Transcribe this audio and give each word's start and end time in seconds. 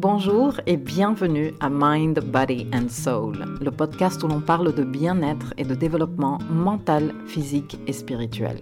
Bonjour 0.00 0.60
et 0.68 0.76
bienvenue 0.76 1.54
à 1.58 1.68
Mind, 1.68 2.20
Body 2.20 2.68
and 2.72 2.88
Soul, 2.88 3.44
le 3.60 3.72
podcast 3.72 4.22
où 4.22 4.28
l'on 4.28 4.40
parle 4.40 4.72
de 4.72 4.84
bien-être 4.84 5.52
et 5.56 5.64
de 5.64 5.74
développement 5.74 6.38
mental, 6.48 7.12
physique 7.26 7.80
et 7.88 7.92
spirituel. 7.92 8.60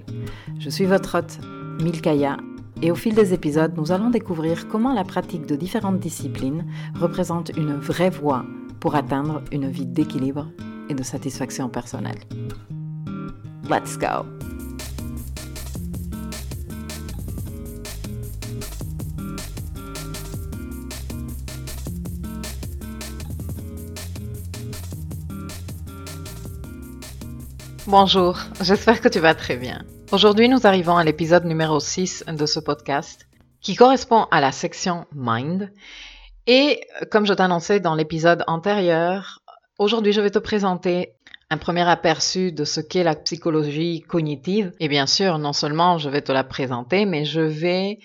Je 0.59 0.71
suis 0.71 0.87
votre 0.87 1.19
hôte, 1.19 1.38
Milkaya, 1.83 2.38
et 2.80 2.91
au 2.91 2.95
fil 2.95 3.14
des 3.14 3.35
épisodes, 3.35 3.75
nous 3.77 3.93
allons 3.93 4.09
découvrir 4.09 4.67
comment 4.69 4.95
la 4.95 5.04
pratique 5.04 5.45
de 5.45 5.57
différentes 5.57 6.00
disciplines 6.00 6.64
représente 6.99 7.50
une 7.55 7.75
vraie 7.75 8.09
voie 8.09 8.46
pour 8.80 8.95
atteindre 8.95 9.43
une 9.53 9.68
vie 9.68 9.84
d'équilibre 9.84 10.46
et 10.89 10.95
de 10.95 11.03
satisfaction 11.03 11.68
personnelle. 11.68 12.21
Let's 13.68 13.98
go! 13.98 14.46
Bonjour, 27.89 28.36
j'espère 28.61 29.00
que 29.00 29.08
tu 29.08 29.21
vas 29.21 29.36
très 29.36 29.57
bien. 29.57 29.85
Aujourd'hui, 30.11 30.49
nous 30.49 30.67
arrivons 30.67 30.96
à 30.96 31.04
l'épisode 31.04 31.45
numéro 31.45 31.79
6 31.79 32.25
de 32.27 32.45
ce 32.45 32.59
podcast 32.59 33.28
qui 33.61 33.77
correspond 33.77 34.27
à 34.33 34.41
la 34.41 34.50
section 34.50 35.06
Mind. 35.14 35.72
Et 36.48 36.81
comme 37.12 37.27
je 37.27 37.33
t'annonçais 37.33 37.78
dans 37.78 37.95
l'épisode 37.95 38.42
antérieur, 38.48 39.41
aujourd'hui, 39.78 40.12
je 40.12 40.20
vais 40.20 40.31
te 40.31 40.41
présenter 40.41 41.12
un 41.48 41.59
premier 41.59 41.89
aperçu 41.89 42.50
de 42.50 42.64
ce 42.64 42.81
qu'est 42.81 43.05
la 43.05 43.14
psychologie 43.14 44.00
cognitive. 44.00 44.73
Et 44.81 44.89
bien 44.89 45.06
sûr, 45.06 45.39
non 45.39 45.53
seulement 45.53 45.97
je 45.97 46.09
vais 46.09 46.23
te 46.23 46.33
la 46.33 46.42
présenter, 46.42 47.06
mais 47.06 47.25
je 47.25 47.41
vais 47.41 48.00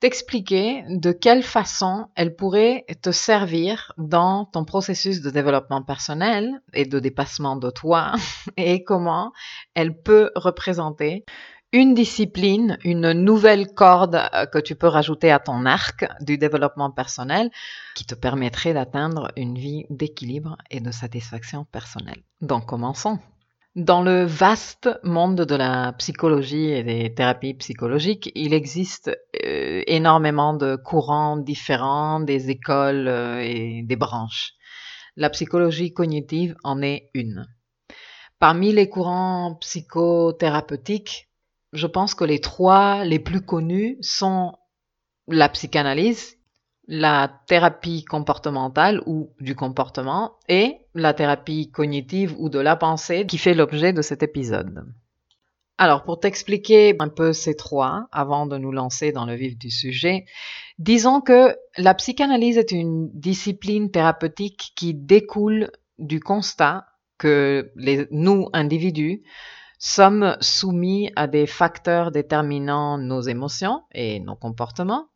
t'expliquer 0.00 0.82
de 0.88 1.12
quelle 1.12 1.42
façon 1.42 2.06
elle 2.16 2.34
pourrait 2.34 2.86
te 3.02 3.12
servir 3.12 3.92
dans 3.98 4.46
ton 4.46 4.64
processus 4.64 5.20
de 5.20 5.30
développement 5.30 5.82
personnel 5.82 6.60
et 6.72 6.86
de 6.86 6.98
dépassement 6.98 7.56
de 7.56 7.70
toi 7.70 8.12
et 8.56 8.82
comment 8.82 9.32
elle 9.74 10.00
peut 10.02 10.30
représenter 10.34 11.24
une 11.72 11.94
discipline, 11.94 12.78
une 12.84 13.12
nouvelle 13.12 13.72
corde 13.72 14.20
euh, 14.34 14.46
que 14.46 14.58
tu 14.58 14.74
peux 14.74 14.88
rajouter 14.88 15.30
à 15.30 15.38
ton 15.38 15.66
arc 15.66 16.04
du 16.20 16.36
développement 16.36 16.90
personnel 16.90 17.50
qui 17.94 18.04
te 18.04 18.14
permettrait 18.14 18.74
d'atteindre 18.74 19.30
une 19.36 19.56
vie 19.56 19.84
d'équilibre 19.88 20.56
et 20.70 20.80
de 20.80 20.90
satisfaction 20.90 21.64
personnelle. 21.66 22.22
Donc 22.40 22.66
commençons. 22.66 23.18
Dans 23.76 24.02
le 24.02 24.24
vaste 24.24 24.90
monde 25.04 25.42
de 25.42 25.54
la 25.54 25.92
psychologie 25.92 26.70
et 26.70 26.82
des 26.82 27.14
thérapies 27.14 27.54
psychologiques, 27.54 28.32
il 28.34 28.52
existe 28.52 29.16
euh, 29.44 29.84
énormément 29.86 30.54
de 30.54 30.74
courants 30.74 31.36
différents, 31.36 32.18
des 32.18 32.50
écoles 32.50 33.06
euh, 33.06 33.38
et 33.40 33.84
des 33.84 33.94
branches. 33.94 34.54
La 35.14 35.30
psychologie 35.30 35.92
cognitive 35.92 36.56
en 36.64 36.82
est 36.82 37.10
une. 37.14 37.46
Parmi 38.40 38.72
les 38.72 38.88
courants 38.88 39.54
psychothérapeutiques, 39.60 41.28
je 41.72 41.86
pense 41.86 42.16
que 42.16 42.24
les 42.24 42.40
trois 42.40 43.04
les 43.04 43.20
plus 43.20 43.40
connus 43.40 43.98
sont 44.00 44.52
la 45.28 45.48
psychanalyse, 45.48 46.39
la 46.92 47.40
thérapie 47.46 48.04
comportementale 48.04 49.00
ou 49.06 49.30
du 49.38 49.54
comportement 49.54 50.32
et 50.48 50.78
la 50.96 51.14
thérapie 51.14 51.70
cognitive 51.70 52.34
ou 52.36 52.48
de 52.48 52.58
la 52.58 52.74
pensée 52.74 53.26
qui 53.26 53.38
fait 53.38 53.54
l'objet 53.54 53.92
de 53.92 54.02
cet 54.02 54.24
épisode. 54.24 54.84
Alors, 55.78 56.02
pour 56.02 56.18
t'expliquer 56.18 56.96
un 56.98 57.08
peu 57.08 57.32
ces 57.32 57.54
trois, 57.54 58.08
avant 58.10 58.44
de 58.44 58.58
nous 58.58 58.72
lancer 58.72 59.12
dans 59.12 59.24
le 59.24 59.36
vif 59.36 59.56
du 59.56 59.70
sujet, 59.70 60.24
disons 60.80 61.20
que 61.20 61.56
la 61.78 61.94
psychanalyse 61.94 62.58
est 62.58 62.72
une 62.72 63.08
discipline 63.14 63.92
thérapeutique 63.92 64.72
qui 64.74 64.92
découle 64.92 65.70
du 66.00 66.18
constat 66.18 66.86
que 67.18 67.70
nous, 68.10 68.48
individus, 68.52 69.22
sommes 69.78 70.36
soumis 70.40 71.12
à 71.14 71.28
des 71.28 71.46
facteurs 71.46 72.10
déterminant 72.10 72.98
nos 72.98 73.20
émotions 73.20 73.84
et 73.92 74.18
nos 74.18 74.34
comportements, 74.34 75.09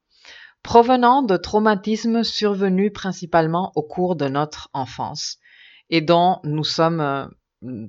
provenant 0.64 1.22
de 1.22 1.36
traumatismes 1.36 2.25
survenus 2.25 2.92
principalement 2.92 3.70
au 3.76 3.82
cours 3.82 4.16
de 4.16 4.26
notre 4.26 4.70
enfance 4.72 5.36
et 5.91 6.00
dont 6.00 6.41
nous 6.42 6.64
sommes, 6.64 7.00
euh, 7.00 7.26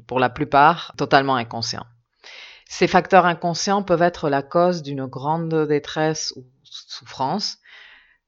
pour 0.05 0.19
la 0.19 0.29
plupart, 0.29 0.93
totalement 0.97 1.35
inconscients. 1.35 1.85
Ces 2.67 2.87
facteurs 2.87 3.25
inconscients 3.25 3.81
peuvent 3.81 4.01
être 4.01 4.29
la 4.29 4.43
cause 4.43 4.83
d'une 4.83 5.05
grande 5.05 5.67
détresse 5.67 6.33
ou 6.35 6.43
souffrance 6.63 7.57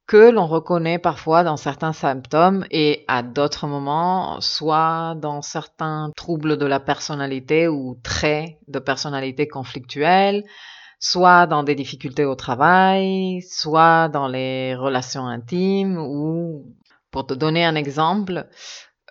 que 0.07 0.31
l'on 0.31 0.47
reconnaît 0.47 0.99
parfois 0.99 1.43
dans 1.43 1.57
certains 1.57 1.91
symptômes 1.91 2.65
et 2.71 3.03
à 3.09 3.23
d'autres 3.23 3.67
moments, 3.67 4.39
soit 4.39 5.15
dans 5.17 5.41
certains 5.41 6.11
troubles 6.15 6.57
de 6.57 6.65
la 6.65 6.79
personnalité 6.79 7.67
ou 7.67 7.99
traits 8.01 8.57
de 8.69 8.79
personnalité 8.79 9.49
conflictuels, 9.49 10.45
soit 10.99 11.47
dans 11.47 11.63
des 11.63 11.75
difficultés 11.75 12.25
au 12.25 12.35
travail, 12.35 13.41
soit 13.41 14.09
dans 14.09 14.27
les 14.27 14.75
relations 14.75 15.27
intimes 15.27 15.97
ou, 15.97 16.65
pour 17.11 17.27
te 17.27 17.33
donner 17.33 17.65
un 17.65 17.75
exemple, 17.75 18.47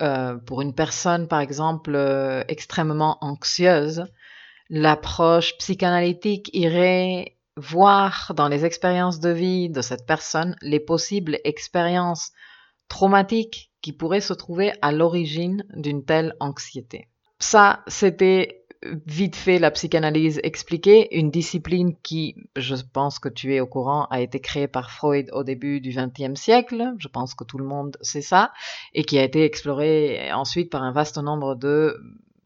euh, 0.02 0.36
pour 0.36 0.60
une 0.62 0.74
personne, 0.74 1.28
par 1.28 1.40
exemple, 1.40 1.94
euh, 1.94 2.44
extrêmement 2.48 3.18
anxieuse, 3.20 4.04
l'approche 4.68 5.56
psychanalytique 5.58 6.50
irait 6.52 7.36
voir 7.56 8.32
dans 8.36 8.48
les 8.48 8.64
expériences 8.64 9.20
de 9.20 9.30
vie 9.30 9.70
de 9.70 9.80
cette 9.80 10.06
personne 10.06 10.56
les 10.60 10.80
possibles 10.80 11.38
expériences 11.44 12.32
traumatiques 12.88 13.70
qui 13.80 13.92
pourraient 13.92 14.20
se 14.20 14.34
trouver 14.34 14.72
à 14.82 14.92
l'origine 14.92 15.64
d'une 15.74 16.04
telle 16.04 16.34
anxiété. 16.40 17.08
Ça, 17.38 17.82
c'était 17.86 18.65
vite 19.06 19.36
fait 19.36 19.58
la 19.58 19.70
psychanalyse 19.70 20.40
expliquée, 20.42 21.16
une 21.16 21.30
discipline 21.30 21.94
qui, 22.02 22.36
je 22.56 22.74
pense 22.92 23.18
que 23.18 23.28
tu 23.28 23.54
es 23.54 23.60
au 23.60 23.66
courant, 23.66 24.06
a 24.10 24.20
été 24.20 24.40
créée 24.40 24.68
par 24.68 24.90
Freud 24.90 25.28
au 25.32 25.44
début 25.44 25.80
du 25.80 25.90
XXe 25.90 26.38
siècle, 26.40 26.94
je 26.98 27.08
pense 27.08 27.34
que 27.34 27.44
tout 27.44 27.58
le 27.58 27.64
monde 27.64 27.96
sait 28.00 28.22
ça, 28.22 28.52
et 28.94 29.04
qui 29.04 29.18
a 29.18 29.24
été 29.24 29.44
explorée 29.44 30.30
ensuite 30.32 30.70
par 30.70 30.82
un 30.82 30.92
vaste 30.92 31.18
nombre 31.18 31.54
de 31.54 31.96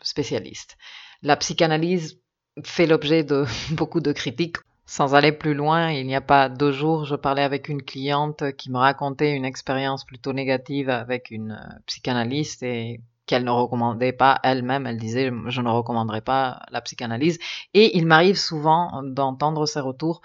spécialistes. 0.03 0.77
La 1.23 1.37
psychanalyse 1.37 2.19
fait 2.65 2.87
l'objet 2.87 3.25
de 3.25 3.45
beaucoup 3.73 4.01
de 4.01 4.13
critiques. 4.13 4.57
Sans 4.87 5.15
aller 5.15 5.31
plus 5.31 5.55
loin, 5.55 5.93
il 5.93 6.05
n'y 6.05 6.17
a 6.17 6.21
pas 6.21 6.49
deux 6.49 6.73
jours, 6.73 7.05
je 7.05 7.15
parlais 7.15 7.45
avec 7.45 7.69
une 7.69 7.81
cliente 7.81 8.51
qui 8.57 8.73
me 8.73 8.79
racontait 8.79 9.37
une 9.37 9.45
expérience 9.45 10.05
plutôt 10.05 10.33
négative 10.33 10.91
avec 10.91 11.31
une 11.31 11.57
psychanalyste 11.87 12.65
et 12.65 13.01
qu'elle 13.31 13.45
ne 13.45 13.51
recommandait 13.51 14.13
pas 14.13 14.41
elle-même. 14.43 14.89
Elle 14.89 14.97
disait, 14.97 15.31
je 15.47 15.61
ne 15.61 15.69
recommanderais 15.69 16.21
pas 16.21 16.63
la 16.73 16.81
psychanalyse. 16.81 17.39
Et 17.75 17.97
il 17.97 18.05
m'arrive 18.05 18.37
souvent 18.37 19.05
d'entendre 19.05 19.67
ces 19.67 19.79
retours. 19.79 20.21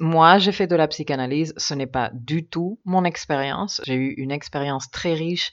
Moi, 0.00 0.38
j'ai 0.38 0.50
fait 0.50 0.66
de 0.66 0.74
la 0.74 0.88
psychanalyse. 0.88 1.54
Ce 1.56 1.72
n'est 1.72 1.86
pas 1.86 2.10
du 2.12 2.44
tout 2.44 2.80
mon 2.84 3.04
expérience. 3.04 3.80
J'ai 3.84 3.94
eu 3.94 4.14
une 4.14 4.32
expérience 4.32 4.90
très 4.90 5.14
riche 5.14 5.52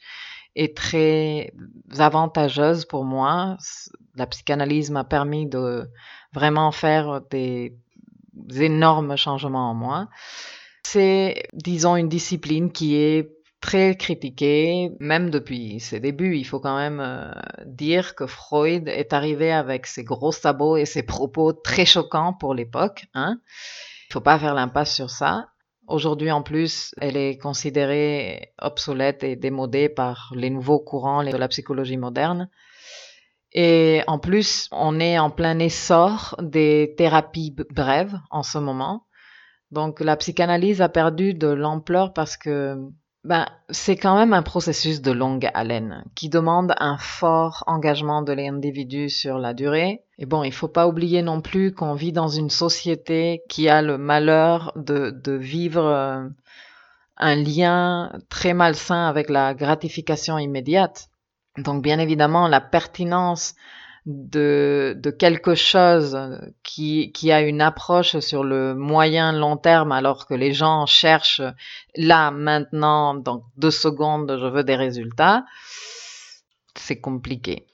et 0.56 0.74
très 0.74 1.54
avantageuse 2.00 2.86
pour 2.86 3.06
moi. 3.06 3.58
La 4.16 4.26
psychanalyse 4.26 4.90
m'a 4.90 5.04
permis 5.04 5.46
de 5.46 5.88
vraiment 6.34 6.72
faire 6.72 7.22
des 7.30 7.78
énormes 8.60 9.16
changements 9.16 9.70
en 9.70 9.76
moi. 9.76 10.08
C'est, 10.82 11.44
disons, 11.54 11.98
une 11.98 12.10
discipline 12.10 12.72
qui 12.72 12.96
est 12.96 13.39
très 13.62 13.96
critiqué, 13.96 14.92
même 15.00 15.30
depuis 15.30 15.80
ses 15.80 16.00
débuts. 16.00 16.38
Il 16.38 16.46
faut 16.46 16.60
quand 16.60 16.78
même 16.78 17.00
euh, 17.00 17.32
dire 17.66 18.16
que 18.16 18.26
Freud 18.26 18.88
est 18.88 19.14
arrivé 19.14 19.52
avec 19.52 19.86
ses 19.86 20.04
gros 20.04 20.32
sabots 20.32 20.78
et 20.78 20.86
ses 20.86 21.04
propos 21.04 21.54
très 21.54 21.86
choquants 21.86 22.34
pour 22.34 22.54
l'époque. 22.54 23.06
Hein. 23.14 23.40
Il 24.10 24.14
faut 24.14 24.22
pas 24.22 24.40
faire 24.40 24.54
l'impasse 24.54 24.94
sur 24.94 25.10
ça. 25.10 25.50
Aujourd'hui, 25.88 26.32
en 26.32 26.44
plus, 26.44 26.94
elle 27.02 27.18
est 27.18 27.38
considérée 27.38 28.54
obsolète 28.62 29.24
et 29.24 29.36
démodée 29.36 29.90
par 29.90 30.32
les 30.36 30.52
nouveaux 30.52 30.80
courants 30.80 31.24
de 31.24 31.36
la 31.36 31.48
psychologie 31.48 31.98
moderne. 31.98 32.50
Et 33.54 34.04
en 34.06 34.20
plus, 34.20 34.70
on 34.72 35.00
est 35.00 35.18
en 35.18 35.32
plein 35.32 35.58
essor 35.58 36.36
des 36.40 36.94
thérapies 36.98 37.56
brèves 37.72 38.16
en 38.30 38.44
ce 38.44 38.60
moment. 38.60 39.08
Donc 39.72 40.00
la 40.00 40.16
psychanalyse 40.16 40.82
a 40.82 40.90
perdu 40.90 41.34
de 41.34 41.48
l'ampleur 41.48 42.14
parce 42.14 42.38
que 42.38 42.78
ben, 43.26 43.46
c'est 43.70 43.98
quand 43.98 44.18
même 44.18 44.34
un 44.34 44.42
processus 44.42 45.02
de 45.02 45.12
longue 45.12 45.50
haleine 45.54 46.06
qui 46.16 46.30
demande 46.30 46.74
un 46.80 46.98
fort 46.98 47.64
engagement 47.68 48.22
de 48.22 48.32
l'individu 48.32 49.10
sur 49.10 49.38
la 49.38 49.54
durée. 49.54 50.04
Et 50.18 50.26
bon, 50.26 50.44
il 50.44 50.54
faut 50.54 50.70
pas 50.70 50.88
oublier 50.88 51.22
non 51.22 51.42
plus 51.42 51.74
qu'on 51.74 51.94
vit 51.94 52.14
dans 52.14 52.30
une 52.30 52.50
société 52.50 53.44
qui 53.50 53.68
a 53.68 53.82
le 53.82 53.98
malheur 53.98 54.72
de, 54.78 55.10
de 55.10 55.34
vivre 55.34 55.86
euh, 55.86 56.28
un 57.18 57.36
lien 57.36 58.14
très 58.30 58.54
malsain 58.54 59.08
avec 59.08 59.30
la 59.30 59.54
gratification 59.54 60.38
immédiate. 60.38 61.10
Donc, 61.58 61.84
bien 61.84 62.00
évidemment, 62.00 62.48
la 62.48 62.62
pertinence 62.62 63.54
de, 64.10 64.98
de 64.98 65.12
quelque 65.12 65.54
chose 65.54 66.18
qui, 66.64 67.12
qui 67.12 67.32
a 67.32 67.42
une 67.42 67.62
approche 67.62 68.18
sur 68.20 68.44
le 68.44 68.74
moyen 68.74 69.32
long 69.32 69.56
terme 69.56 69.92
alors 69.92 70.26
que 70.26 70.34
les 70.34 70.52
gens 70.52 70.88
cherchent 70.88 71.44
là, 71.96 72.32
maintenant, 72.32 73.14
dans 73.14 73.44
deux 73.58 73.72
secondes, 73.72 74.36
je 74.42 74.48
veux 74.48 74.64
des 74.64 74.76
résultats, 74.76 75.46
c'est 76.76 77.00
compliqué. 77.00 77.68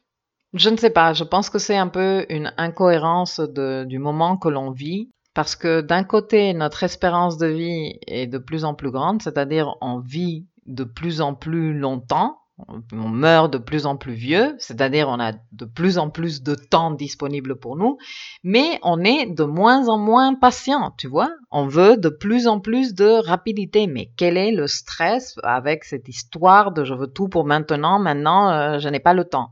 Je 0.53 0.69
ne 0.69 0.75
sais 0.75 0.89
pas, 0.89 1.13
je 1.13 1.23
pense 1.23 1.49
que 1.49 1.57
c'est 1.59 1.77
un 1.77 1.87
peu 1.87 2.25
une 2.29 2.53
incohérence 2.57 3.39
de, 3.39 3.85
du 3.85 3.97
moment 3.97 4.35
que 4.35 4.49
l'on 4.49 4.71
vit 4.71 5.09
parce 5.33 5.55
que 5.55 5.81
d'un 5.81 6.03
côté, 6.03 6.53
notre 6.53 6.83
espérance 6.83 7.37
de 7.37 7.47
vie 7.47 7.99
est 8.07 8.27
de 8.27 8.37
plus 8.37 8.65
en 8.65 8.73
plus 8.73 8.91
grande, 8.91 9.21
c'est-à-dire 9.21 9.75
on 9.81 9.99
vit 9.99 10.47
de 10.65 10.83
plus 10.83 11.21
en 11.21 11.33
plus 11.33 11.77
longtemps, 11.77 12.39
on 12.57 13.09
meurt 13.09 13.51
de 13.51 13.57
plus 13.57 13.85
en 13.85 13.97
plus 13.97 14.13
vieux, 14.13 14.55
c'est-à-dire 14.59 15.09
on 15.09 15.19
a 15.19 15.33
de 15.51 15.65
plus 15.65 15.97
en 15.97 16.09
plus 16.09 16.41
de 16.41 16.55
temps 16.55 16.91
disponible 16.91 17.57
pour 17.57 17.75
nous, 17.75 17.97
mais 18.43 18.79
on 18.81 19.03
est 19.03 19.25
de 19.25 19.43
moins 19.43 19.89
en 19.89 19.97
moins 19.97 20.35
patient, 20.35 20.93
tu 20.97 21.07
vois. 21.07 21.31
On 21.51 21.67
veut 21.67 21.97
de 21.97 22.07
plus 22.07 22.47
en 22.47 22.61
plus 22.61 22.93
de 22.93 23.09
rapidité, 23.27 23.87
mais 23.87 24.11
quel 24.15 24.37
est 24.37 24.51
le 24.51 24.67
stress 24.67 25.35
avec 25.43 25.83
cette 25.83 26.07
histoire 26.07 26.71
de 26.71 26.85
je 26.85 26.93
veux 26.93 27.11
tout 27.11 27.27
pour 27.27 27.45
maintenant, 27.45 27.99
maintenant 27.99 28.49
euh, 28.49 28.79
je 28.79 28.87
n'ai 28.87 29.01
pas 29.01 29.13
le 29.13 29.25
temps. 29.25 29.51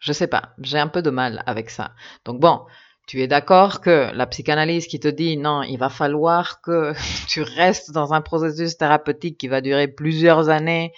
Je 0.00 0.12
sais 0.12 0.26
pas, 0.26 0.50
j'ai 0.58 0.78
un 0.78 0.88
peu 0.88 1.02
de 1.02 1.10
mal 1.10 1.42
avec 1.46 1.70
ça. 1.70 1.92
Donc 2.24 2.40
bon, 2.40 2.62
tu 3.06 3.22
es 3.22 3.28
d'accord 3.28 3.80
que 3.80 4.10
la 4.12 4.26
psychanalyse 4.26 4.88
qui 4.88 4.98
te 4.98 5.06
dit 5.06 5.36
non, 5.36 5.62
il 5.62 5.78
va 5.78 5.90
falloir 5.90 6.60
que 6.60 6.92
tu 7.28 7.42
restes 7.42 7.92
dans 7.92 8.12
un 8.12 8.20
processus 8.20 8.76
thérapeutique 8.76 9.38
qui 9.38 9.46
va 9.46 9.60
durer 9.60 9.86
plusieurs 9.86 10.48
années, 10.48 10.92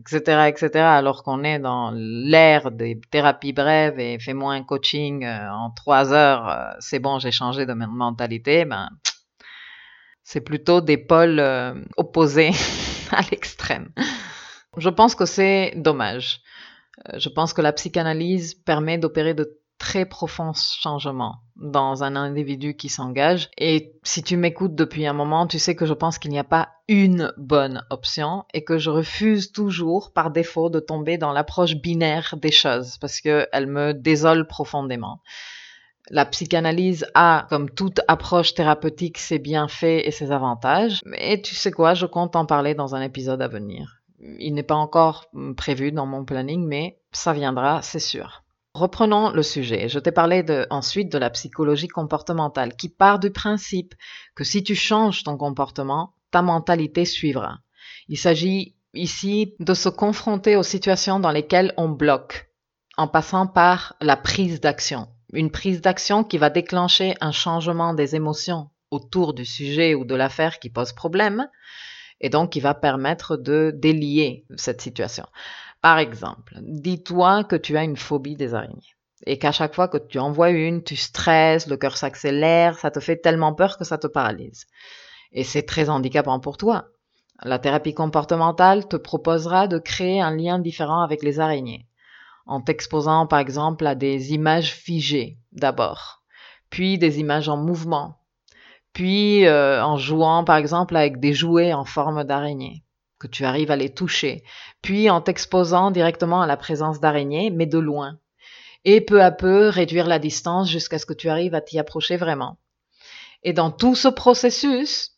etc., 0.00 0.48
etc., 0.48 0.70
alors 0.84 1.22
qu'on 1.22 1.44
est 1.44 1.58
dans 1.58 1.92
l'ère 1.94 2.70
des 2.70 3.00
thérapies 3.10 3.52
brèves 3.52 3.98
et 3.98 4.18
fais-moi 4.18 4.54
un 4.54 4.62
coaching 4.62 5.24
euh, 5.24 5.50
en 5.50 5.70
trois 5.70 6.12
heures, 6.12 6.48
euh, 6.48 6.72
c'est 6.80 6.98
bon, 6.98 7.18
j'ai 7.18 7.30
changé 7.30 7.66
de 7.66 7.72
mentalité, 7.72 8.64
ben, 8.64 8.90
c'est 10.22 10.40
plutôt 10.40 10.80
des 10.80 10.96
pôles 10.96 11.38
euh, 11.38 11.74
opposés 11.96 12.52
à 13.10 13.22
l'extrême. 13.30 13.90
Je 14.76 14.88
pense 14.88 15.14
que 15.14 15.26
c'est 15.26 15.72
dommage. 15.76 16.40
Je 17.16 17.28
pense 17.28 17.52
que 17.52 17.60
la 17.60 17.72
psychanalyse 17.72 18.54
permet 18.54 18.98
d'opérer 18.98 19.34
de 19.34 19.60
très 19.84 20.06
profond 20.06 20.52
changement 20.54 21.42
dans 21.56 22.04
un 22.04 22.16
individu 22.16 22.74
qui 22.74 22.88
s'engage. 22.88 23.50
Et 23.58 23.92
si 24.02 24.22
tu 24.22 24.38
m'écoutes 24.38 24.74
depuis 24.74 25.06
un 25.06 25.12
moment, 25.12 25.46
tu 25.46 25.58
sais 25.58 25.76
que 25.76 25.84
je 25.84 25.92
pense 25.92 26.18
qu'il 26.18 26.30
n'y 26.30 26.38
a 26.38 26.44
pas 26.44 26.70
une 26.88 27.30
bonne 27.36 27.84
option 27.90 28.44
et 28.54 28.64
que 28.64 28.78
je 28.78 28.88
refuse 28.88 29.52
toujours 29.52 30.14
par 30.14 30.30
défaut 30.30 30.70
de 30.70 30.80
tomber 30.80 31.18
dans 31.18 31.32
l'approche 31.32 31.74
binaire 31.74 32.34
des 32.40 32.50
choses 32.50 32.96
parce 32.96 33.20
qu'elle 33.20 33.66
me 33.66 33.92
désole 33.92 34.46
profondément. 34.46 35.20
La 36.08 36.24
psychanalyse 36.24 37.06
a, 37.12 37.46
comme 37.50 37.68
toute 37.68 38.00
approche 38.08 38.54
thérapeutique, 38.54 39.18
ses 39.18 39.38
bienfaits 39.38 40.00
et 40.06 40.10
ses 40.10 40.32
avantages. 40.32 41.02
Mais 41.04 41.42
tu 41.42 41.54
sais 41.54 41.72
quoi, 41.72 41.92
je 41.92 42.06
compte 42.06 42.36
en 42.36 42.46
parler 42.46 42.74
dans 42.74 42.94
un 42.94 43.02
épisode 43.02 43.42
à 43.42 43.48
venir. 43.48 44.00
Il 44.38 44.54
n'est 44.54 44.62
pas 44.62 44.76
encore 44.76 45.26
prévu 45.58 45.92
dans 45.92 46.06
mon 46.06 46.24
planning, 46.24 46.66
mais 46.66 46.98
ça 47.12 47.34
viendra, 47.34 47.82
c'est 47.82 47.98
sûr. 47.98 48.43
Reprenons 48.74 49.30
le 49.30 49.44
sujet. 49.44 49.88
Je 49.88 50.00
t'ai 50.00 50.10
parlé 50.10 50.42
de, 50.42 50.66
ensuite 50.68 51.10
de 51.12 51.18
la 51.18 51.30
psychologie 51.30 51.86
comportementale 51.86 52.74
qui 52.74 52.88
part 52.88 53.20
du 53.20 53.30
principe 53.30 53.94
que 54.34 54.42
si 54.42 54.64
tu 54.64 54.74
changes 54.74 55.22
ton 55.22 55.36
comportement, 55.36 56.12
ta 56.32 56.42
mentalité 56.42 57.04
suivra. 57.04 57.60
Il 58.08 58.18
s'agit 58.18 58.74
ici 58.92 59.54
de 59.60 59.74
se 59.74 59.88
confronter 59.88 60.56
aux 60.56 60.64
situations 60.64 61.20
dans 61.20 61.30
lesquelles 61.30 61.72
on 61.76 61.88
bloque 61.88 62.50
en 62.96 63.06
passant 63.06 63.46
par 63.46 63.94
la 64.00 64.16
prise 64.16 64.60
d'action. 64.60 65.06
Une 65.32 65.52
prise 65.52 65.80
d'action 65.80 66.24
qui 66.24 66.38
va 66.38 66.50
déclencher 66.50 67.14
un 67.20 67.32
changement 67.32 67.94
des 67.94 68.16
émotions 68.16 68.70
autour 68.90 69.34
du 69.34 69.44
sujet 69.44 69.94
ou 69.94 70.04
de 70.04 70.16
l'affaire 70.16 70.58
qui 70.58 70.68
pose 70.68 70.92
problème 70.92 71.48
et 72.20 72.28
donc 72.28 72.50
qui 72.50 72.60
va 72.60 72.74
permettre 72.74 73.36
de 73.36 73.72
délier 73.74 74.46
cette 74.56 74.80
situation. 74.80 75.26
Par 75.84 75.98
exemple, 75.98 76.54
dis-toi 76.62 77.44
que 77.44 77.56
tu 77.56 77.76
as 77.76 77.84
une 77.84 77.98
phobie 77.98 78.36
des 78.36 78.54
araignées 78.54 78.94
et 79.26 79.38
qu'à 79.38 79.52
chaque 79.52 79.74
fois 79.74 79.86
que 79.86 79.98
tu 79.98 80.18
en 80.18 80.32
vois 80.32 80.48
une, 80.48 80.82
tu 80.82 80.96
stresses, 80.96 81.66
le 81.66 81.76
cœur 81.76 81.98
s'accélère, 81.98 82.78
ça 82.78 82.90
te 82.90 83.00
fait 83.00 83.18
tellement 83.18 83.52
peur 83.52 83.76
que 83.76 83.84
ça 83.84 83.98
te 83.98 84.06
paralyse. 84.06 84.64
Et 85.32 85.44
c'est 85.44 85.64
très 85.64 85.90
handicapant 85.90 86.40
pour 86.40 86.56
toi. 86.56 86.86
La 87.42 87.58
thérapie 87.58 87.92
comportementale 87.92 88.88
te 88.88 88.96
proposera 88.96 89.68
de 89.68 89.76
créer 89.76 90.22
un 90.22 90.34
lien 90.34 90.58
différent 90.58 91.02
avec 91.02 91.22
les 91.22 91.38
araignées, 91.38 91.86
en 92.46 92.62
t'exposant 92.62 93.26
par 93.26 93.40
exemple 93.40 93.86
à 93.86 93.94
des 93.94 94.32
images 94.32 94.72
figées 94.72 95.36
d'abord, 95.52 96.22
puis 96.70 96.96
des 96.96 97.20
images 97.20 97.50
en 97.50 97.58
mouvement, 97.58 98.20
puis 98.94 99.44
euh, 99.44 99.84
en 99.84 99.98
jouant 99.98 100.44
par 100.44 100.56
exemple 100.56 100.96
avec 100.96 101.20
des 101.20 101.34
jouets 101.34 101.74
en 101.74 101.84
forme 101.84 102.24
d'araignée 102.24 102.84
que 103.18 103.26
tu 103.26 103.44
arrives 103.44 103.70
à 103.70 103.76
les 103.76 103.92
toucher, 103.92 104.42
puis 104.82 105.08
en 105.10 105.20
t'exposant 105.20 105.90
directement 105.90 106.42
à 106.42 106.46
la 106.46 106.56
présence 106.56 107.00
d'araignées, 107.00 107.50
mais 107.50 107.66
de 107.66 107.78
loin. 107.78 108.18
Et 108.84 109.00
peu 109.00 109.22
à 109.22 109.30
peu 109.30 109.68
réduire 109.68 110.06
la 110.06 110.18
distance 110.18 110.70
jusqu'à 110.70 110.98
ce 110.98 111.06
que 111.06 111.14
tu 111.14 111.28
arrives 111.28 111.54
à 111.54 111.60
t'y 111.60 111.78
approcher 111.78 112.16
vraiment. 112.16 112.58
Et 113.42 113.52
dans 113.52 113.70
tout 113.70 113.94
ce 113.94 114.08
processus, 114.08 115.12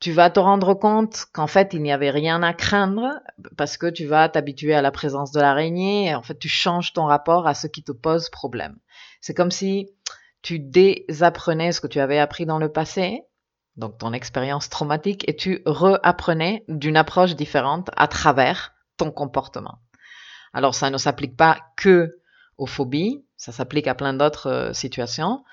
tu 0.00 0.12
vas 0.12 0.28
te 0.28 0.40
rendre 0.40 0.74
compte 0.74 1.24
qu'en 1.32 1.46
fait, 1.46 1.72
il 1.72 1.82
n'y 1.82 1.92
avait 1.92 2.10
rien 2.10 2.42
à 2.42 2.52
craindre 2.52 3.20
parce 3.56 3.78
que 3.78 3.86
tu 3.86 4.06
vas 4.06 4.28
t'habituer 4.28 4.74
à 4.74 4.82
la 4.82 4.90
présence 4.90 5.32
de 5.32 5.40
l'araignée 5.40 6.08
et 6.08 6.14
en 6.14 6.22
fait, 6.22 6.38
tu 6.38 6.48
changes 6.48 6.92
ton 6.92 7.04
rapport 7.04 7.46
à 7.46 7.54
ce 7.54 7.66
qui 7.66 7.82
te 7.82 7.92
pose 7.92 8.28
problème. 8.28 8.76
C'est 9.20 9.34
comme 9.34 9.50
si 9.50 9.88
tu 10.42 10.58
désapprenais 10.58 11.72
ce 11.72 11.80
que 11.80 11.86
tu 11.86 12.00
avais 12.00 12.18
appris 12.18 12.44
dans 12.44 12.58
le 12.58 12.70
passé 12.70 13.22
donc 13.76 13.98
ton 13.98 14.12
expérience 14.12 14.68
traumatique, 14.68 15.28
et 15.28 15.36
tu 15.36 15.62
reapprenais 15.66 16.64
d'une 16.68 16.96
approche 16.96 17.34
différente 17.34 17.90
à 17.96 18.08
travers 18.08 18.72
ton 18.96 19.10
comportement. 19.10 19.78
Alors 20.52 20.74
ça 20.74 20.90
ne 20.90 20.98
s'applique 20.98 21.36
pas 21.36 21.58
que 21.76 22.18
aux 22.56 22.66
phobies, 22.66 23.24
ça 23.36 23.52
s'applique 23.52 23.86
à 23.86 23.94
plein 23.94 24.14
d'autres 24.14 24.48
euh, 24.48 24.72
situations, 24.72 25.44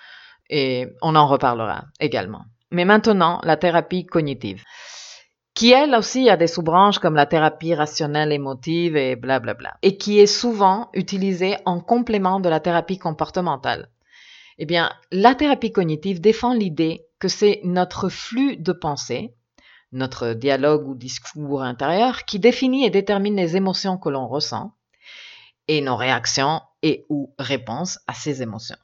et 0.49 0.87
on 1.01 1.15
en 1.15 1.27
reparlera 1.27 1.85
également. 1.99 2.45
Mais 2.71 2.85
maintenant, 2.85 3.39
la 3.43 3.57
thérapie 3.57 4.05
cognitive, 4.05 4.63
qui 5.53 5.71
elle 5.71 5.93
aussi 5.93 6.29
a 6.29 6.37
des 6.37 6.47
sous-branches 6.47 6.99
comme 6.99 7.15
la 7.15 7.25
thérapie 7.25 7.75
rationnelle 7.75 8.31
émotive 8.31 8.95
et 8.95 9.15
blablabla, 9.15 9.75
et 9.81 9.97
qui 9.97 10.19
est 10.19 10.27
souvent 10.27 10.89
utilisée 10.93 11.57
en 11.65 11.79
complément 11.79 12.39
de 12.39 12.49
la 12.49 12.59
thérapie 12.59 12.97
comportementale. 12.97 13.89
Eh 14.57 14.65
bien, 14.65 14.91
la 15.11 15.35
thérapie 15.35 15.71
cognitive 15.71 16.21
défend 16.21 16.53
l'idée 16.53 17.05
que 17.23 17.29
c'est 17.29 17.61
notre 17.63 18.09
flux 18.09 18.57
de 18.57 18.73
pensée, 18.73 19.33
notre 19.93 20.33
dialogue 20.33 20.89
ou 20.89 20.93
discours 20.93 21.63
intérieur 21.63 22.25
qui 22.25 22.37
définit 22.37 22.83
et 22.83 22.89
détermine 22.89 23.37
les 23.37 23.55
émotions 23.55 23.97
que 23.97 24.09
l'on 24.09 24.27
ressent 24.27 24.73
et 25.69 25.79
nos 25.79 25.95
réactions 25.95 26.59
et 26.81 27.05
ou 27.07 27.33
réponses 27.39 27.97
à 28.07 28.13
ces 28.13 28.41
émotions. 28.41 28.75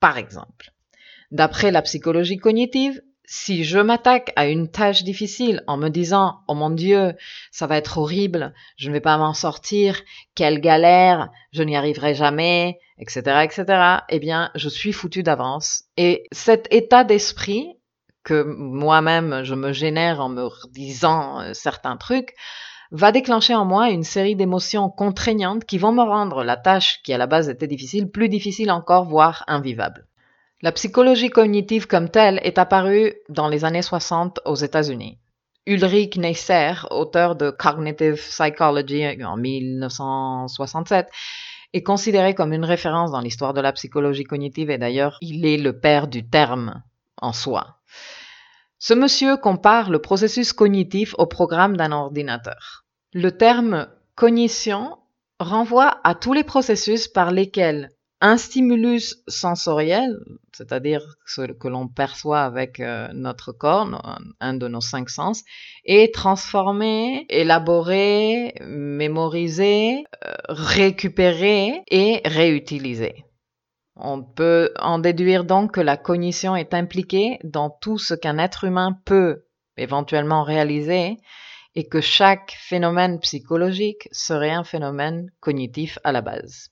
Par 0.00 0.16
exemple, 0.16 0.72
d'après 1.30 1.70
la 1.70 1.82
psychologie 1.82 2.38
cognitive, 2.38 3.02
si 3.26 3.64
je 3.64 3.78
m'attaque 3.78 4.32
à 4.36 4.46
une 4.46 4.70
tâche 4.70 5.02
difficile 5.02 5.62
en 5.66 5.76
me 5.76 5.88
disant 5.88 6.40
oh 6.48 6.54
mon 6.54 6.70
dieu 6.70 7.14
ça 7.50 7.66
va 7.66 7.76
être 7.76 7.98
horrible 7.98 8.54
je 8.76 8.88
ne 8.88 8.92
vais 8.92 9.00
pas 9.00 9.18
m'en 9.18 9.34
sortir 9.34 10.00
quelle 10.34 10.60
galère 10.60 11.30
je 11.52 11.62
n'y 11.62 11.76
arriverai 11.76 12.14
jamais 12.14 12.78
etc 12.98 13.42
etc 13.44 13.98
eh 14.08 14.18
bien 14.20 14.50
je 14.54 14.68
suis 14.68 14.92
foutu 14.92 15.22
d'avance. 15.22 15.84
Et 15.96 16.24
cet 16.32 16.72
état 16.72 17.04
d'esprit 17.04 17.76
que 18.22 18.42
moi-même 18.42 19.42
je 19.44 19.54
me 19.54 19.72
génère 19.72 20.20
en 20.20 20.28
me 20.28 20.48
disant 20.72 21.40
euh, 21.40 21.52
certains 21.52 21.96
trucs 21.96 22.34
va 22.92 23.12
déclencher 23.12 23.54
en 23.54 23.64
moi 23.64 23.90
une 23.90 24.04
série 24.04 24.36
d'émotions 24.36 24.90
contraignantes 24.90 25.64
qui 25.64 25.78
vont 25.78 25.92
me 25.92 26.02
rendre 26.02 26.44
la 26.44 26.56
tâche 26.56 27.00
qui 27.02 27.12
à 27.12 27.18
la 27.18 27.26
base 27.26 27.48
était 27.48 27.66
difficile 27.66 28.10
plus 28.10 28.28
difficile 28.28 28.70
encore 28.70 29.04
voire 29.04 29.44
invivable 29.48 30.05
la 30.62 30.72
psychologie 30.72 31.28
cognitive 31.28 31.86
comme 31.86 32.08
telle 32.08 32.40
est 32.42 32.58
apparue 32.58 33.12
dans 33.28 33.48
les 33.48 33.64
années 33.64 33.82
60 33.82 34.40
aux 34.46 34.54
États-Unis. 34.54 35.18
Ulrich 35.66 36.16
Neisser, 36.16 36.72
auteur 36.90 37.36
de 37.36 37.50
Cognitive 37.50 38.14
Psychology 38.14 39.22
en 39.24 39.36
1967, 39.36 41.08
est 41.72 41.82
considéré 41.82 42.34
comme 42.34 42.52
une 42.52 42.64
référence 42.64 43.10
dans 43.10 43.20
l'histoire 43.20 43.52
de 43.52 43.60
la 43.60 43.72
psychologie 43.72 44.24
cognitive 44.24 44.70
et 44.70 44.78
d'ailleurs 44.78 45.18
il 45.20 45.44
est 45.44 45.58
le 45.58 45.78
père 45.78 46.06
du 46.06 46.26
terme 46.26 46.82
en 47.20 47.32
soi. 47.32 47.78
Ce 48.78 48.94
monsieur 48.94 49.36
compare 49.36 49.90
le 49.90 50.00
processus 50.00 50.52
cognitif 50.52 51.14
au 51.18 51.26
programme 51.26 51.76
d'un 51.76 51.92
ordinateur. 51.92 52.84
Le 53.12 53.36
terme 53.36 53.88
cognition 54.14 54.96
renvoie 55.40 56.00
à 56.04 56.14
tous 56.14 56.32
les 56.32 56.44
processus 56.44 57.08
par 57.08 57.30
lesquels 57.30 57.90
un 58.20 58.38
stimulus 58.38 59.16
sensoriel, 59.28 60.18
c'est-à-dire 60.52 61.02
ce 61.26 61.42
que 61.52 61.68
l'on 61.68 61.86
perçoit 61.86 62.42
avec 62.42 62.80
euh, 62.80 63.08
notre 63.12 63.52
corps, 63.52 64.18
un 64.40 64.54
de 64.54 64.68
nos 64.68 64.80
cinq 64.80 65.10
sens, 65.10 65.42
est 65.84 66.14
transformé, 66.14 67.26
élaboré, 67.28 68.54
mémorisé, 68.62 70.04
euh, 70.24 70.34
récupéré 70.48 71.82
et 71.90 72.22
réutilisé. 72.24 73.24
On 73.96 74.22
peut 74.22 74.72
en 74.78 74.98
déduire 74.98 75.44
donc 75.44 75.72
que 75.72 75.80
la 75.80 75.96
cognition 75.96 76.56
est 76.56 76.74
impliquée 76.74 77.38
dans 77.44 77.70
tout 77.70 77.98
ce 77.98 78.14
qu'un 78.14 78.38
être 78.38 78.64
humain 78.64 78.98
peut 79.04 79.44
éventuellement 79.76 80.42
réaliser 80.42 81.16
et 81.74 81.88
que 81.88 82.00
chaque 82.00 82.56
phénomène 82.58 83.20
psychologique 83.20 84.08
serait 84.10 84.50
un 84.50 84.64
phénomène 84.64 85.30
cognitif 85.40 85.98
à 86.04 86.12
la 86.12 86.22
base. 86.22 86.70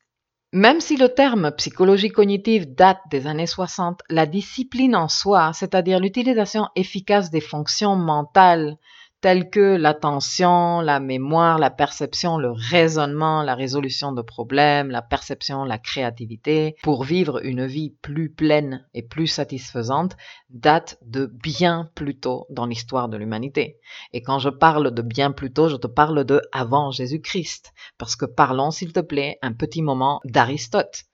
Même 0.55 0.81
si 0.81 0.97
le 0.97 1.09
terme 1.09 1.51
psychologie 1.57 2.11
cognitive 2.11 2.77
date 2.77 3.01
des 3.11 3.27
années 3.27 3.49
60, 3.49 4.03
la 4.09 4.25
discipline 4.25 4.95
en 4.95 5.09
soi, 5.09 5.53
c'est-à-dire 5.53 5.99
l'utilisation 5.99 6.69
efficace 6.77 7.33
des 7.33 7.41
fonctions 7.41 7.97
mentales 7.97 8.79
telles 9.25 9.49
que 9.49 9.76
l'attention, 9.76 10.83
la 10.83 11.00
mémoire, 11.00 11.59
la 11.59 11.71
perception, 11.71 12.37
le 12.37 12.50
raisonnement, 12.50 13.43
la 13.43 13.54
résolution 13.54 14.12
de 14.12 14.21
problèmes, 14.21 14.90
la 14.90 15.00
perception, 15.00 15.64
la 15.64 15.78
créativité, 15.78 16.76
pour 16.83 17.04
vivre 17.04 17.43
une 17.43 17.64
vie 17.64 17.97
plus 18.02 18.28
pleine 18.28 18.87
et 18.93 19.02
plus 19.02 19.26
satisfaisante, 19.26 20.14
date 20.50 20.99
de 21.07 21.25
bien 21.25 21.88
plus 21.95 22.21
tôt 22.21 22.45
dans 22.50 22.66
l'histoire 22.66 23.09
de 23.09 23.16
l'humanité. 23.16 23.78
Et 24.12 24.21
quand 24.21 24.40
je 24.40 24.50
parle 24.50 24.90
de 24.90 25.00
bien 25.00 25.33
plus 25.33 25.54
tôt, 25.54 25.71
je 25.71 25.76
te 25.76 25.87
parle 25.87 26.26
de 26.26 26.43
avant 26.52 26.90
Jésus-Christ. 26.90 27.73
Parce 27.97 28.16
que 28.16 28.26
parlons, 28.26 28.73
s'il 28.73 28.93
te 28.93 29.00
plaît, 29.00 29.38
un 29.40 29.54
petit 29.54 29.81
moment 29.81 30.21
d'Aristote. 30.26 31.04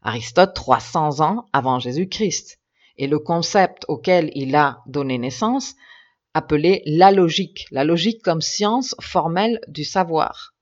Aristote, 0.00 0.54
300 0.54 1.20
ans 1.20 1.44
avant 1.52 1.80
Jésus-Christ. 1.80 2.60
Et 2.96 3.08
le 3.08 3.18
concept 3.18 3.84
auquel 3.88 4.30
il 4.32 4.56
a 4.56 4.78
donné 4.86 5.18
naissance, 5.18 5.74
appelée 6.34 6.82
la 6.86 7.10
logique, 7.10 7.66
la 7.70 7.84
logique 7.84 8.22
comme 8.22 8.40
science 8.40 8.94
formelle 9.00 9.60
du 9.68 9.84
savoir. 9.84 10.54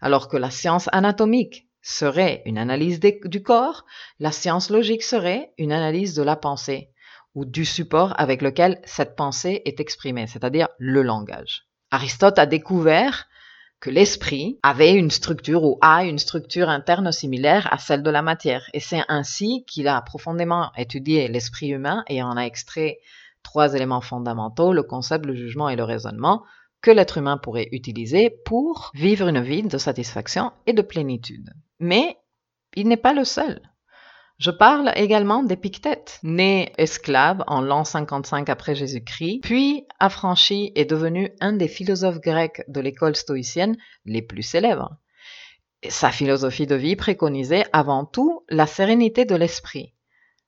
Alors 0.00 0.28
que 0.28 0.36
la 0.36 0.50
science 0.50 0.88
anatomique 0.92 1.68
serait 1.82 2.42
une 2.46 2.58
analyse 2.58 3.00
du 3.00 3.42
corps, 3.42 3.84
la 4.18 4.32
science 4.32 4.70
logique 4.70 5.02
serait 5.02 5.52
une 5.58 5.72
analyse 5.72 6.14
de 6.14 6.22
la 6.22 6.36
pensée 6.36 6.90
ou 7.34 7.44
du 7.44 7.64
support 7.64 8.14
avec 8.18 8.42
lequel 8.42 8.80
cette 8.84 9.16
pensée 9.16 9.62
est 9.64 9.80
exprimée, 9.80 10.26
c'est-à-dire 10.26 10.68
le 10.78 11.02
langage. 11.02 11.66
Aristote 11.90 12.38
a 12.38 12.46
découvert 12.46 13.26
que 13.80 13.90
l'esprit 13.90 14.58
avait 14.62 14.92
une 14.92 15.10
structure 15.10 15.64
ou 15.64 15.78
a 15.80 16.04
une 16.04 16.18
structure 16.18 16.68
interne 16.68 17.12
similaire 17.12 17.72
à 17.72 17.78
celle 17.78 18.02
de 18.02 18.10
la 18.10 18.20
matière. 18.20 18.68
Et 18.74 18.80
c'est 18.80 19.02
ainsi 19.08 19.64
qu'il 19.66 19.88
a 19.88 20.00
profondément 20.02 20.70
étudié 20.76 21.28
l'esprit 21.28 21.68
humain 21.68 22.04
et 22.08 22.22
en 22.22 22.36
a 22.36 22.42
extrait 22.42 22.98
trois 23.42 23.74
éléments 23.74 24.00
fondamentaux, 24.00 24.72
le 24.72 24.82
concept, 24.82 25.26
le 25.26 25.34
jugement 25.34 25.68
et 25.68 25.76
le 25.76 25.84
raisonnement, 25.84 26.42
que 26.82 26.90
l'être 26.90 27.18
humain 27.18 27.36
pourrait 27.36 27.68
utiliser 27.72 28.30
pour 28.44 28.90
vivre 28.94 29.28
une 29.28 29.40
vie 29.40 29.62
de 29.62 29.78
satisfaction 29.78 30.52
et 30.66 30.72
de 30.72 30.82
plénitude. 30.82 31.50
Mais 31.78 32.16
il 32.74 32.88
n'est 32.88 32.96
pas 32.96 33.12
le 33.12 33.24
seul. 33.24 33.60
Je 34.38 34.50
parle 34.50 34.90
également 34.96 35.42
d'Épictète, 35.42 36.18
né 36.22 36.72
esclave 36.78 37.44
en 37.46 37.60
l'an 37.60 37.84
55 37.84 38.48
après 38.48 38.74
Jésus-Christ, 38.74 39.40
puis 39.42 39.84
affranchi 39.98 40.72
et 40.76 40.86
devenu 40.86 41.30
un 41.40 41.52
des 41.52 41.68
philosophes 41.68 42.20
grecs 42.20 42.64
de 42.66 42.80
l'école 42.80 43.16
stoïcienne 43.16 43.76
les 44.06 44.22
plus 44.22 44.42
célèbres. 44.42 44.96
Sa 45.86 46.10
philosophie 46.10 46.66
de 46.66 46.74
vie 46.74 46.96
préconisait 46.96 47.66
avant 47.74 48.06
tout 48.06 48.42
la 48.48 48.66
sérénité 48.66 49.26
de 49.26 49.34
l'esprit, 49.34 49.92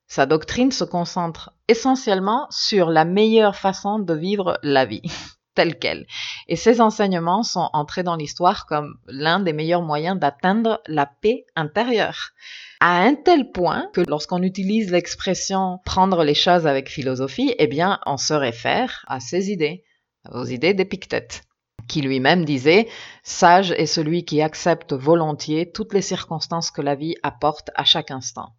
sa 0.07 0.25
doctrine 0.25 0.71
se 0.71 0.83
concentre 0.83 1.51
essentiellement 1.67 2.47
sur 2.49 2.89
la 2.89 3.05
meilleure 3.05 3.55
façon 3.55 3.99
de 3.99 4.13
vivre 4.13 4.59
la 4.63 4.85
vie, 4.85 5.01
telle 5.55 5.79
qu'elle. 5.79 6.05
Et 6.47 6.55
ses 6.55 6.81
enseignements 6.81 7.43
sont 7.43 7.69
entrés 7.73 8.03
dans 8.03 8.15
l'histoire 8.15 8.65
comme 8.65 8.95
l'un 9.07 9.39
des 9.39 9.53
meilleurs 9.53 9.81
moyens 9.81 10.19
d'atteindre 10.19 10.81
la 10.87 11.05
paix 11.05 11.45
intérieure. 11.55 12.31
À 12.79 13.01
un 13.01 13.15
tel 13.15 13.51
point 13.51 13.89
que 13.93 14.01
lorsqu'on 14.01 14.43
utilise 14.43 14.91
l'expression 14.91 15.79
prendre 15.85 16.23
les 16.23 16.35
choses 16.35 16.67
avec 16.67 16.89
philosophie, 16.89 17.55
eh 17.57 17.67
bien, 17.67 17.99
on 18.05 18.17
se 18.17 18.33
réfère 18.33 19.05
à 19.07 19.19
ses 19.19 19.51
idées, 19.51 19.83
aux 20.31 20.45
idées 20.45 20.73
d'Épictète 20.73 21.43
qui 21.87 22.01
lui-même 22.01 22.45
disait 22.45 22.87
Sage 23.23 23.71
est 23.71 23.85
celui 23.85 24.25
qui 24.25 24.41
accepte 24.41 24.93
volontiers 24.93 25.71
toutes 25.71 25.93
les 25.93 26.01
circonstances 26.01 26.71
que 26.71 26.81
la 26.81 26.95
vie 26.95 27.15
apporte 27.23 27.71
à 27.75 27.83
chaque 27.83 28.11
instant. 28.11 28.49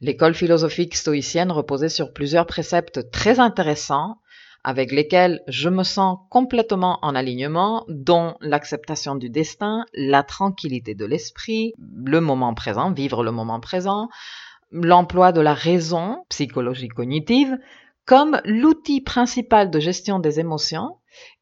L'école 0.00 0.34
philosophique 0.34 0.94
stoïcienne 0.94 1.50
reposait 1.50 1.88
sur 1.88 2.12
plusieurs 2.12 2.46
préceptes 2.46 3.10
très 3.10 3.40
intéressants 3.40 4.18
avec 4.62 4.92
lesquels 4.92 5.40
je 5.48 5.68
me 5.68 5.82
sens 5.82 6.18
complètement 6.30 6.98
en 7.02 7.14
alignement, 7.14 7.84
dont 7.88 8.36
l'acceptation 8.40 9.16
du 9.16 9.30
destin, 9.30 9.84
la 9.94 10.22
tranquillité 10.22 10.94
de 10.94 11.04
l'esprit, 11.04 11.72
le 11.78 12.20
moment 12.20 12.54
présent, 12.54 12.92
vivre 12.92 13.24
le 13.24 13.32
moment 13.32 13.60
présent, 13.60 14.08
l'emploi 14.70 15.32
de 15.32 15.40
la 15.40 15.54
raison, 15.54 16.24
psychologie 16.28 16.88
cognitive, 16.88 17.58
comme 18.04 18.40
l'outil 18.44 19.00
principal 19.00 19.70
de 19.70 19.80
gestion 19.80 20.18
des 20.18 20.38
émotions 20.38 20.96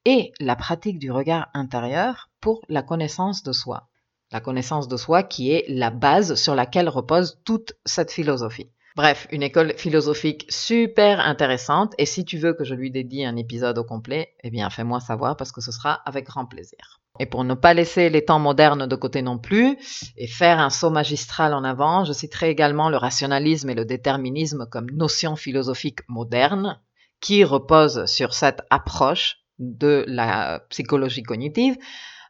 et 0.04 0.32
la 0.40 0.56
pratique 0.56 0.98
du 0.98 1.10
regard 1.10 1.48
intérieur 1.52 2.30
pour 2.40 2.62
la 2.68 2.82
connaissance 2.82 3.42
de 3.42 3.52
soi 3.52 3.88
la 4.32 4.40
connaissance 4.40 4.88
de 4.88 4.96
soi 4.96 5.22
qui 5.22 5.52
est 5.52 5.64
la 5.68 5.90
base 5.90 6.34
sur 6.34 6.54
laquelle 6.54 6.88
repose 6.88 7.40
toute 7.44 7.74
cette 7.84 8.10
philosophie. 8.10 8.70
Bref, 8.96 9.28
une 9.30 9.42
école 9.42 9.74
philosophique 9.76 10.46
super 10.48 11.20
intéressante 11.20 11.92
et 11.98 12.06
si 12.06 12.24
tu 12.24 12.38
veux 12.38 12.54
que 12.54 12.64
je 12.64 12.74
lui 12.74 12.90
dédie 12.90 13.26
un 13.26 13.36
épisode 13.36 13.76
au 13.76 13.84
complet, 13.84 14.34
eh 14.42 14.48
bien 14.48 14.70
fais-moi 14.70 15.00
savoir 15.00 15.36
parce 15.36 15.52
que 15.52 15.60
ce 15.60 15.70
sera 15.70 16.00
avec 16.06 16.24
grand 16.24 16.46
plaisir. 16.46 17.00
Et 17.18 17.26
pour 17.26 17.44
ne 17.44 17.54
pas 17.54 17.74
laisser 17.74 18.08
les 18.08 18.24
temps 18.24 18.38
modernes 18.38 18.86
de 18.86 18.96
côté 18.96 19.20
non 19.20 19.38
plus 19.38 19.76
et 20.16 20.26
faire 20.26 20.58
un 20.60 20.70
saut 20.70 20.90
magistral 20.90 21.52
en 21.52 21.62
avant, 21.62 22.04
je 22.04 22.12
citerai 22.14 22.48
également 22.48 22.88
le 22.88 22.96
rationalisme 22.96 23.68
et 23.68 23.74
le 23.74 23.84
déterminisme 23.84 24.66
comme 24.70 24.90
notions 24.90 25.36
philosophiques 25.36 26.00
modernes 26.08 26.80
qui 27.20 27.44
reposent 27.44 28.06
sur 28.06 28.32
cette 28.32 28.62
approche 28.70 29.38
de 29.58 30.04
la 30.06 30.60
psychologie 30.70 31.22
cognitive 31.22 31.76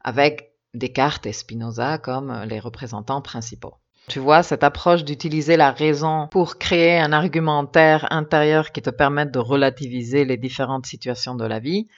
avec 0.03 0.56
Descartes 0.76 1.26
et 1.26 1.33
Spinoza 1.33 1.99
comme 1.99 2.45
les 2.49 2.61
représentants 2.61 3.23
principaux. 3.23 3.75
Tu 4.09 4.21
vois, 4.21 4.45
cette 4.45 4.62
approche 4.62 5.04
d'utiliser 5.04 5.56
la 5.56 5.73
raison 5.73 6.28
pour 6.30 6.59
créer 6.59 6.99
un 6.99 7.12
argumentaire 7.12 8.06
intérieur 8.11 8.71
qui 8.71 8.80
te 8.80 8.90
permette 8.90 9.33
de 9.33 9.40
relativiser 9.40 10.25
les 10.25 10.37
différentes 10.37 10.87
situations 10.87 11.35
de 11.35 11.45
la 11.45 11.59
vie, 11.59 11.88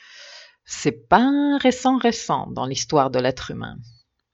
c'est 0.65 1.09
pas 1.09 1.31
récent 1.61 1.99
récent 1.99 2.47
dans 2.47 2.65
l'histoire 2.65 3.11
de 3.11 3.19
l'être 3.19 3.51
humain. 3.51 3.77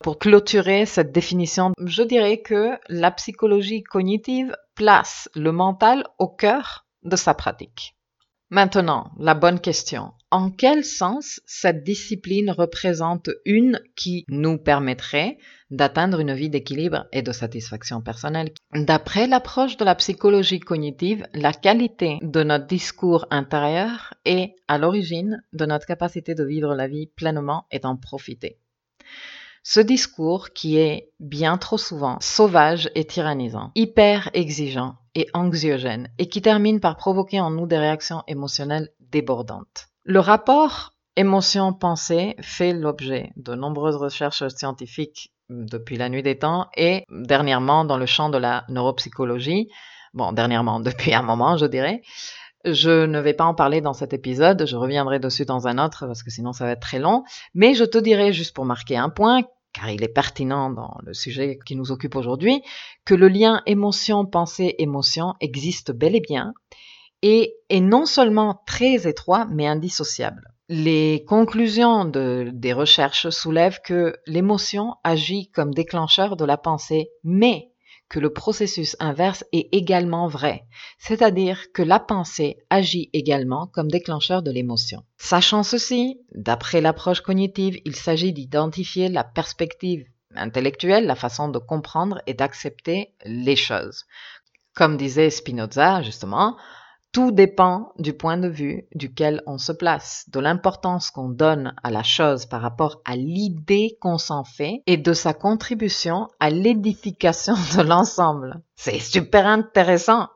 Pour 0.02 0.18
clôturer 0.18 0.86
cette 0.86 1.12
définition, 1.12 1.72
je 1.78 2.02
dirais 2.02 2.42
que 2.42 2.78
la 2.88 3.10
psychologie 3.10 3.82
cognitive 3.82 4.54
place 4.74 5.28
le 5.34 5.50
mental 5.50 6.04
au 6.18 6.28
cœur 6.28 6.86
de 7.02 7.16
sa 7.16 7.34
pratique. 7.34 7.96
Maintenant, 8.50 9.10
la 9.18 9.34
bonne 9.34 9.60
question. 9.60 10.12
En 10.34 10.50
quel 10.50 10.84
sens 10.84 11.40
cette 11.46 11.84
discipline 11.84 12.50
représente 12.50 13.30
une 13.44 13.80
qui 13.94 14.24
nous 14.26 14.58
permettrait 14.58 15.38
d'atteindre 15.70 16.18
une 16.18 16.34
vie 16.34 16.50
d'équilibre 16.50 17.06
et 17.12 17.22
de 17.22 17.30
satisfaction 17.30 18.00
personnelle? 18.00 18.50
D'après 18.72 19.28
l'approche 19.28 19.76
de 19.76 19.84
la 19.84 19.94
psychologie 19.94 20.58
cognitive, 20.58 21.24
la 21.34 21.52
qualité 21.52 22.18
de 22.22 22.42
notre 22.42 22.66
discours 22.66 23.26
intérieur 23.30 24.12
est 24.24 24.56
à 24.66 24.76
l'origine 24.76 25.40
de 25.52 25.66
notre 25.66 25.86
capacité 25.86 26.34
de 26.34 26.42
vivre 26.42 26.74
la 26.74 26.88
vie 26.88 27.06
pleinement 27.06 27.66
et 27.70 27.78
d'en 27.78 27.94
profiter. 27.94 28.58
Ce 29.62 29.78
discours 29.78 30.50
qui 30.50 30.78
est 30.78 31.12
bien 31.20 31.58
trop 31.58 31.78
souvent 31.78 32.18
sauvage 32.20 32.90
et 32.96 33.04
tyrannisant, 33.04 33.70
hyper 33.76 34.30
exigeant 34.34 34.96
et 35.14 35.28
anxiogène, 35.32 36.08
et 36.18 36.28
qui 36.28 36.42
termine 36.42 36.80
par 36.80 36.96
provoquer 36.96 37.38
en 37.38 37.52
nous 37.52 37.68
des 37.68 37.78
réactions 37.78 38.24
émotionnelles 38.26 38.90
débordantes. 38.98 39.93
Le 40.06 40.20
rapport 40.20 40.92
émotion-pensée 41.16 42.36
fait 42.42 42.74
l'objet 42.74 43.32
de 43.36 43.54
nombreuses 43.54 43.96
recherches 43.96 44.46
scientifiques 44.48 45.32
depuis 45.48 45.96
la 45.96 46.10
nuit 46.10 46.22
des 46.22 46.38
temps 46.38 46.68
et 46.76 47.04
dernièrement 47.08 47.86
dans 47.86 47.96
le 47.96 48.04
champ 48.04 48.28
de 48.28 48.36
la 48.36 48.66
neuropsychologie. 48.68 49.70
Bon, 50.12 50.32
dernièrement, 50.32 50.78
depuis 50.80 51.14
un 51.14 51.22
moment, 51.22 51.56
je 51.56 51.64
dirais. 51.64 52.02
Je 52.66 53.06
ne 53.06 53.18
vais 53.18 53.32
pas 53.32 53.46
en 53.46 53.54
parler 53.54 53.80
dans 53.80 53.94
cet 53.94 54.12
épisode, 54.12 54.66
je 54.66 54.76
reviendrai 54.76 55.20
dessus 55.20 55.46
dans 55.46 55.68
un 55.68 55.82
autre 55.82 56.06
parce 56.06 56.22
que 56.22 56.30
sinon 56.30 56.52
ça 56.52 56.66
va 56.66 56.72
être 56.72 56.80
très 56.80 56.98
long, 56.98 57.24
mais 57.54 57.72
je 57.72 57.84
te 57.84 57.96
dirai 57.96 58.34
juste 58.34 58.54
pour 58.54 58.66
marquer 58.66 58.98
un 58.98 59.08
point 59.08 59.40
car 59.74 59.90
il 59.90 60.02
est 60.04 60.08
pertinent 60.08 60.70
dans 60.70 60.96
le 61.02 61.12
sujet 61.12 61.58
qui 61.66 61.76
nous 61.76 61.90
occupe 61.90 62.14
aujourd'hui, 62.14 62.62
que 63.04 63.14
le 63.14 63.28
lien 63.28 63.60
émotion, 63.66 64.24
pensée, 64.24 64.76
émotion 64.78 65.34
existe 65.40 65.92
bel 65.92 66.14
et 66.14 66.20
bien 66.20 66.54
et 67.26 67.56
est 67.70 67.80
non 67.80 68.04
seulement 68.04 68.60
très 68.66 69.08
étroit, 69.08 69.46
mais 69.50 69.66
indissociable. 69.66 70.52
Les 70.68 71.24
conclusions 71.26 72.04
des 72.04 72.72
recherches 72.74 73.30
soulèvent 73.30 73.80
que 73.82 74.14
l'émotion 74.26 74.96
agit 75.04 75.50
comme 75.50 75.72
déclencheur 75.72 76.36
de 76.36 76.44
la 76.44 76.58
pensée, 76.58 77.08
mais 77.24 77.70
que 78.10 78.20
le 78.20 78.30
processus 78.30 78.94
inverse 79.00 79.42
est 79.52 79.70
également 79.72 80.28
vrai, 80.28 80.66
c'est-à-dire 80.98 81.72
que 81.72 81.82
la 81.82 81.98
pensée 81.98 82.58
agit 82.68 83.08
également 83.14 83.68
comme 83.68 83.90
déclencheur 83.90 84.42
de 84.42 84.50
l'émotion. 84.50 85.02
Sachant 85.16 85.62
ceci, 85.62 86.20
d'après 86.34 86.82
l'approche 86.82 87.22
cognitive, 87.22 87.80
il 87.86 87.96
s'agit 87.96 88.34
d'identifier 88.34 89.08
la 89.08 89.24
perspective 89.24 90.04
intellectuelle, 90.36 91.06
la 91.06 91.14
façon 91.14 91.48
de 91.48 91.58
comprendre 91.58 92.20
et 92.26 92.34
d'accepter 92.34 93.14
les 93.24 93.56
choses. 93.56 94.04
Comme 94.74 94.98
disait 94.98 95.30
Spinoza, 95.30 96.02
justement, 96.02 96.58
tout 97.14 97.30
dépend 97.30 97.92
du 97.96 98.12
point 98.12 98.36
de 98.36 98.48
vue 98.48 98.88
duquel 98.96 99.40
on 99.46 99.56
se 99.56 99.70
place, 99.70 100.28
de 100.30 100.40
l'importance 100.40 101.12
qu'on 101.12 101.28
donne 101.28 101.72
à 101.84 101.92
la 101.92 102.02
chose 102.02 102.44
par 102.44 102.60
rapport 102.60 103.00
à 103.04 103.14
l'idée 103.14 103.96
qu'on 104.00 104.18
s'en 104.18 104.42
fait 104.42 104.82
et 104.86 104.96
de 104.96 105.12
sa 105.12 105.32
contribution 105.32 106.26
à 106.40 106.50
l'édification 106.50 107.54
de 107.76 107.82
l'ensemble. 107.82 108.60
C'est 108.74 108.98
super 108.98 109.46
intéressant. 109.46 110.28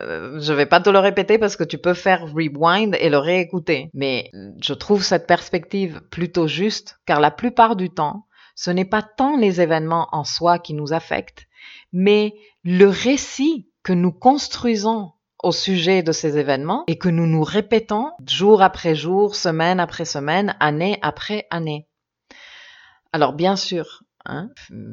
Euh, 0.00 0.40
je 0.40 0.54
vais 0.54 0.64
pas 0.64 0.80
te 0.80 0.88
le 0.88 0.98
répéter 0.98 1.36
parce 1.36 1.56
que 1.56 1.64
tu 1.64 1.76
peux 1.76 1.94
faire 1.94 2.32
rewind 2.32 2.96
et 2.98 3.10
le 3.10 3.18
réécouter. 3.18 3.90
Mais 3.92 4.30
je 4.62 4.72
trouve 4.72 5.04
cette 5.04 5.26
perspective 5.26 6.00
plutôt 6.10 6.46
juste 6.46 6.98
car 7.04 7.20
la 7.20 7.30
plupart 7.30 7.76
du 7.76 7.90
temps, 7.90 8.26
ce 8.54 8.70
n'est 8.70 8.86
pas 8.86 9.02
tant 9.02 9.36
les 9.36 9.60
événements 9.60 10.08
en 10.12 10.24
soi 10.24 10.58
qui 10.58 10.72
nous 10.72 10.94
affectent, 10.94 11.46
mais 11.92 12.32
le 12.64 12.86
récit 12.86 13.68
que 13.82 13.92
nous 13.92 14.12
construisons 14.12 15.12
au 15.42 15.52
sujet 15.52 16.02
de 16.02 16.12
ces 16.12 16.38
événements 16.38 16.84
et 16.86 16.98
que 16.98 17.08
nous 17.08 17.26
nous 17.26 17.42
répétons 17.42 18.10
jour 18.26 18.62
après 18.62 18.94
jour, 18.94 19.34
semaine 19.34 19.80
après 19.80 20.04
semaine, 20.04 20.56
année 20.60 20.98
après 21.02 21.46
année. 21.50 21.86
Alors 23.12 23.32
bien 23.32 23.56
sûr, 23.56 24.02
il 24.28 24.32
hein, 24.32 24.50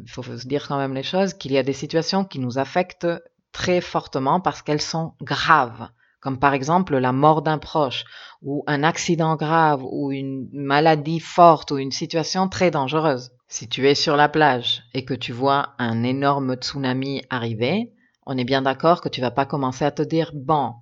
faut 0.08 0.24
se 0.24 0.48
dire 0.48 0.68
quand 0.68 0.78
même 0.78 0.94
les 0.94 1.04
choses, 1.04 1.34
qu'il 1.34 1.52
y 1.52 1.58
a 1.58 1.64
des 1.64 1.74
situations 1.74 2.24
qui 2.24 2.40
nous 2.40 2.58
affectent 2.58 3.08
très 3.52 3.82
fortement 3.82 4.40
parce 4.40 4.62
qu'elles 4.62 4.82
sont 4.82 5.14
graves, 5.22 5.90
comme 6.20 6.40
par 6.40 6.54
exemple 6.54 6.98
la 6.98 7.12
mort 7.12 7.42
d'un 7.42 7.58
proche, 7.58 8.06
ou 8.42 8.64
un 8.68 8.84
accident 8.84 9.36
grave, 9.36 9.84
ou 9.84 10.12
une 10.12 10.50
maladie 10.54 11.20
forte, 11.20 11.72
ou 11.72 11.78
une 11.78 11.92
situation 11.92 12.48
très 12.48 12.72
dangereuse. 12.72 13.32
Si 13.48 13.68
tu 13.70 13.88
es 13.88 13.96
sur 13.96 14.16
la 14.16 14.30
plage 14.30 14.84
et 14.94 15.06
que 15.06 15.14
tu 15.14 15.32
vois 15.32 15.74
un 15.78 16.04
énorme 16.04 16.56
tsunami 16.56 17.24
arriver, 17.30 17.94
on 18.28 18.38
est 18.38 18.44
bien 18.44 18.62
d'accord 18.62 19.02
que 19.02 19.10
tu 19.10 19.22
vas 19.22 19.32
pas 19.32 19.46
commencer 19.46 19.86
à 19.86 19.92
te 19.92 20.02
dire 20.02 20.32
bon. 20.34 20.74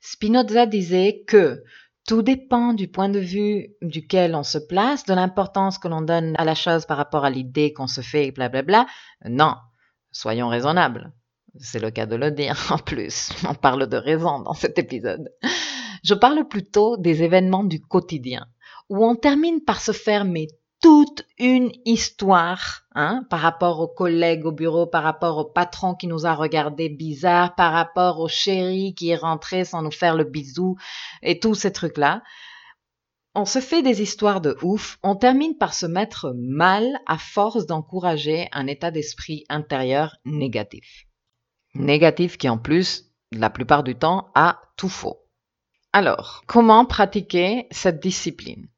Spinoza 0.00 0.64
disait 0.64 1.22
que 1.26 1.62
tout 2.06 2.22
dépend 2.22 2.72
du 2.72 2.88
point 2.88 3.10
de 3.10 3.18
vue 3.18 3.68
duquel 3.82 4.34
on 4.34 4.42
se 4.42 4.58
place, 4.58 5.04
de 5.04 5.12
l'importance 5.14 5.78
que 5.78 5.88
l'on 5.88 6.00
donne 6.00 6.34
à 6.38 6.44
la 6.44 6.54
chose 6.54 6.86
par 6.86 6.96
rapport 6.96 7.24
à 7.24 7.30
l'idée 7.30 7.72
qu'on 7.74 7.86
se 7.86 8.00
fait, 8.00 8.30
blablabla. 8.30 8.86
Non, 9.26 9.54
soyons 10.12 10.48
raisonnables. 10.48 11.12
C'est 11.58 11.78
le 11.78 11.90
cas 11.90 12.06
de 12.06 12.16
le 12.16 12.30
dire 12.30 12.56
en 12.70 12.78
plus. 12.78 13.30
On 13.48 13.54
parle 13.54 13.86
de 13.86 13.96
raison 13.98 14.40
dans 14.40 14.54
cet 14.54 14.78
épisode. 14.78 15.30
Je 16.02 16.14
parle 16.14 16.48
plutôt 16.48 16.96
des 16.96 17.22
événements 17.22 17.64
du 17.64 17.80
quotidien, 17.80 18.46
où 18.88 19.04
on 19.04 19.14
termine 19.14 19.62
par 19.62 19.80
se 19.80 19.92
faire 19.92 20.24
mais 20.24 20.48
toute 20.84 21.24
une 21.38 21.72
histoire 21.86 22.82
hein, 22.94 23.24
par 23.30 23.40
rapport 23.40 23.80
aux 23.80 23.88
collègues 23.88 24.44
au 24.44 24.52
bureau, 24.52 24.86
par 24.86 25.02
rapport 25.02 25.38
au 25.38 25.46
patron 25.46 25.94
qui 25.94 26.06
nous 26.06 26.26
a 26.26 26.34
regardé 26.34 26.90
bizarre, 26.90 27.54
par 27.54 27.72
rapport 27.72 28.20
au 28.20 28.28
chéri 28.28 28.94
qui 28.94 29.08
est 29.08 29.16
rentré 29.16 29.64
sans 29.64 29.80
nous 29.80 29.90
faire 29.90 30.14
le 30.14 30.24
bisou 30.24 30.76
et 31.22 31.40
tous 31.40 31.54
ces 31.54 31.72
trucs-là. 31.72 32.22
On 33.34 33.46
se 33.46 33.60
fait 33.60 33.80
des 33.80 34.02
histoires 34.02 34.42
de 34.42 34.58
ouf, 34.60 34.98
on 35.02 35.16
termine 35.16 35.56
par 35.56 35.72
se 35.72 35.86
mettre 35.86 36.34
mal 36.36 37.00
à 37.06 37.16
force 37.16 37.64
d'encourager 37.64 38.48
un 38.52 38.66
état 38.66 38.90
d'esprit 38.90 39.46
intérieur 39.48 40.18
négatif. 40.26 41.06
Négatif 41.74 42.36
qui 42.36 42.50
en 42.50 42.58
plus, 42.58 43.10
la 43.32 43.48
plupart 43.48 43.84
du 43.84 43.94
temps, 43.94 44.30
a 44.34 44.60
tout 44.76 44.90
faux. 44.90 45.22
Alors, 45.94 46.42
comment 46.46 46.84
pratiquer 46.84 47.68
cette 47.70 48.02
discipline? 48.02 48.68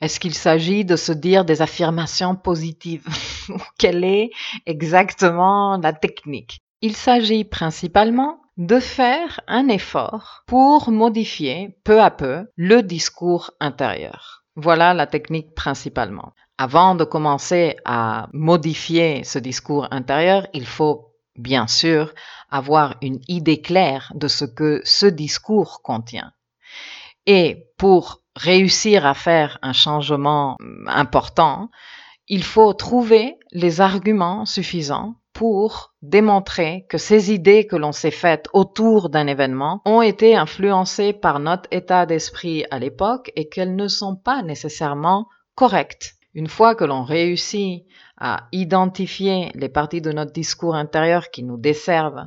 Est-ce 0.00 0.20
qu'il 0.20 0.34
s'agit 0.34 0.84
de 0.84 0.96
se 0.96 1.12
dire 1.12 1.44
des 1.44 1.60
affirmations 1.60 2.36
positives 2.36 3.06
Quelle 3.78 4.04
est 4.04 4.30
exactement 4.66 5.76
la 5.78 5.92
technique? 5.92 6.60
Il 6.80 6.94
s'agit 6.94 7.44
principalement 7.44 8.40
de 8.56 8.78
faire 8.78 9.40
un 9.48 9.68
effort 9.68 10.44
pour 10.46 10.90
modifier 10.90 11.76
peu 11.84 12.00
à 12.00 12.10
peu 12.10 12.46
le 12.56 12.82
discours 12.82 13.50
intérieur. 13.60 14.44
Voilà 14.54 14.94
la 14.94 15.06
technique 15.06 15.54
principalement. 15.54 16.32
Avant 16.58 16.94
de 16.94 17.04
commencer 17.04 17.76
à 17.84 18.28
modifier 18.32 19.22
ce 19.24 19.38
discours 19.38 19.88
intérieur, 19.92 20.46
il 20.52 20.66
faut 20.66 21.14
bien 21.36 21.66
sûr 21.66 22.12
avoir 22.50 22.96
une 23.02 23.20
idée 23.28 23.60
claire 23.60 24.12
de 24.14 24.26
ce 24.28 24.44
que 24.44 24.80
ce 24.84 25.06
discours 25.06 25.82
contient. 25.82 26.32
Et 27.26 27.68
pour 27.76 28.22
réussir 28.38 29.04
à 29.04 29.14
faire 29.14 29.58
un 29.62 29.72
changement 29.72 30.56
important, 30.86 31.70
il 32.28 32.44
faut 32.44 32.72
trouver 32.72 33.36
les 33.52 33.80
arguments 33.80 34.44
suffisants 34.44 35.16
pour 35.32 35.94
démontrer 36.02 36.84
que 36.88 36.98
ces 36.98 37.32
idées 37.32 37.66
que 37.66 37.76
l'on 37.76 37.92
s'est 37.92 38.10
faites 38.10 38.48
autour 38.52 39.08
d'un 39.08 39.26
événement 39.26 39.80
ont 39.84 40.02
été 40.02 40.36
influencées 40.36 41.12
par 41.12 41.38
notre 41.38 41.68
état 41.70 42.06
d'esprit 42.06 42.64
à 42.70 42.78
l'époque 42.78 43.30
et 43.36 43.48
qu'elles 43.48 43.76
ne 43.76 43.88
sont 43.88 44.16
pas 44.16 44.42
nécessairement 44.42 45.26
correctes. 45.54 46.14
Une 46.34 46.48
fois 46.48 46.74
que 46.74 46.84
l'on 46.84 47.02
réussit 47.02 47.84
à 48.16 48.48
identifier 48.52 49.50
les 49.54 49.68
parties 49.68 50.00
de 50.00 50.12
notre 50.12 50.32
discours 50.32 50.74
intérieur 50.74 51.30
qui 51.30 51.42
nous 51.42 51.56
desservent, 51.56 52.26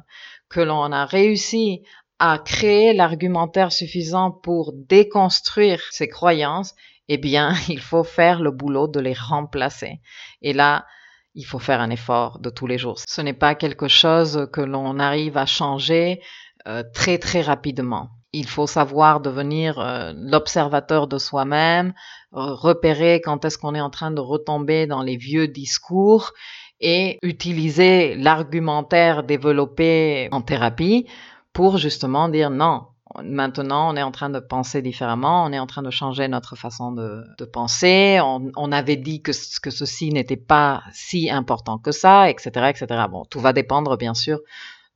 que 0.50 0.60
l'on 0.60 0.91
a 0.91 1.06
réussi 1.06 1.84
à 2.22 2.38
créer 2.38 2.94
l'argumentaire 2.94 3.72
suffisant 3.72 4.30
pour 4.30 4.74
déconstruire 4.74 5.82
ces 5.90 6.08
croyances, 6.08 6.76
eh 7.08 7.18
bien, 7.18 7.56
il 7.68 7.82
faut 7.82 8.04
faire 8.04 8.42
le 8.42 8.52
boulot 8.52 8.88
de 8.88 9.00
les 9.00 9.16
remplacer. 9.16 10.02
Et 10.44 10.54
là, 10.54 10.86
il 11.34 11.46
faut 11.46 11.58
faire 11.58 11.82
un 11.82 11.90
effort 11.90 12.38
de 12.38 12.52
tous 12.52 12.68
les 12.68 12.78
jours. 12.78 13.00
Ce 13.00 13.22
n'est 13.22 13.34
pas 13.34 13.56
quelque 13.56 13.88
chose 13.88 14.48
que 14.54 14.62
l'on 14.62 15.00
arrive 15.00 15.36
à 15.36 15.48
changer 15.48 16.22
euh, 16.68 16.84
très 16.94 17.18
très 17.18 17.42
rapidement. 17.42 18.10
Il 18.34 18.46
faut 18.46 18.68
savoir 18.68 19.20
devenir 19.20 19.80
euh, 19.80 20.14
l'observateur 20.16 21.08
de 21.08 21.18
soi-même, 21.18 21.94
repérer 22.32 23.20
quand 23.20 23.46
est-ce 23.46 23.58
qu'on 23.58 23.74
est 23.74 23.82
en 23.82 23.90
train 23.90 24.12
de 24.12 24.22
retomber 24.22 24.86
dans 24.86 25.02
les 25.02 25.18
vieux 25.18 25.48
discours 25.48 26.34
et 26.80 27.18
utiliser 27.24 28.16
l'argumentaire 28.16 29.24
développé 29.24 30.30
en 30.32 30.42
thérapie 30.42 31.08
pour 31.54 31.78
justement 31.78 32.30
dire 32.30 32.50
non, 32.50 32.88
maintenant 33.24 33.92
on 33.92 33.96
est 33.96 34.04
en 34.04 34.12
train 34.12 34.30
de 34.30 34.40
penser 34.40 34.82
différemment, 34.82 35.46
on 35.46 35.52
est 35.52 35.60
en 35.60 35.68
train 35.68 35.82
de 35.82 35.90
changer 35.90 36.28
notre 36.28 36.56
façon 36.56 36.92
de, 36.92 37.46
penser, 37.46 38.20
on, 38.22 38.72
avait 38.72 38.96
dit 38.96 39.22
que, 39.22 39.32
que 39.62 39.70
ceci 39.70 40.12
n'était 40.12 40.38
pas 40.38 40.84
si 40.94 41.30
important 41.30 41.78
que 41.78 41.92
ça, 41.92 42.30
etc., 42.30 42.50
etc. 42.70 43.06
Bon, 43.10 43.26
tout 43.26 43.40
va 43.40 43.54
dépendre 43.54 43.98
bien 43.98 44.14
sûr 44.14 44.40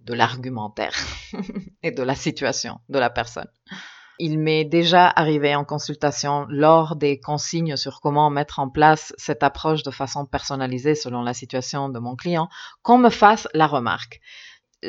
de 0.01 0.13
l'argumentaire 0.13 0.95
et 1.83 1.91
de 1.91 2.03
la 2.03 2.15
situation 2.15 2.79
de 2.89 2.99
la 2.99 3.09
personne. 3.09 3.49
Il 4.17 4.39
m'est 4.39 4.63
déjà 4.63 5.09
arrivé 5.09 5.55
en 5.55 5.65
consultation 5.65 6.45
lors 6.47 6.95
des 6.95 7.19
consignes 7.19 7.75
sur 7.75 7.99
comment 7.99 8.29
mettre 8.29 8.59
en 8.59 8.69
place 8.69 9.13
cette 9.17 9.43
approche 9.43 9.83
de 9.83 9.91
façon 9.91 10.25
personnalisée 10.25 10.95
selon 10.95 11.21
la 11.21 11.33
situation 11.33 11.89
de 11.89 11.99
mon 11.99 12.15
client 12.15 12.47
qu'on 12.81 12.97
me 12.97 13.09
fasse 13.09 13.49
la 13.53 13.67
remarque 13.67 14.21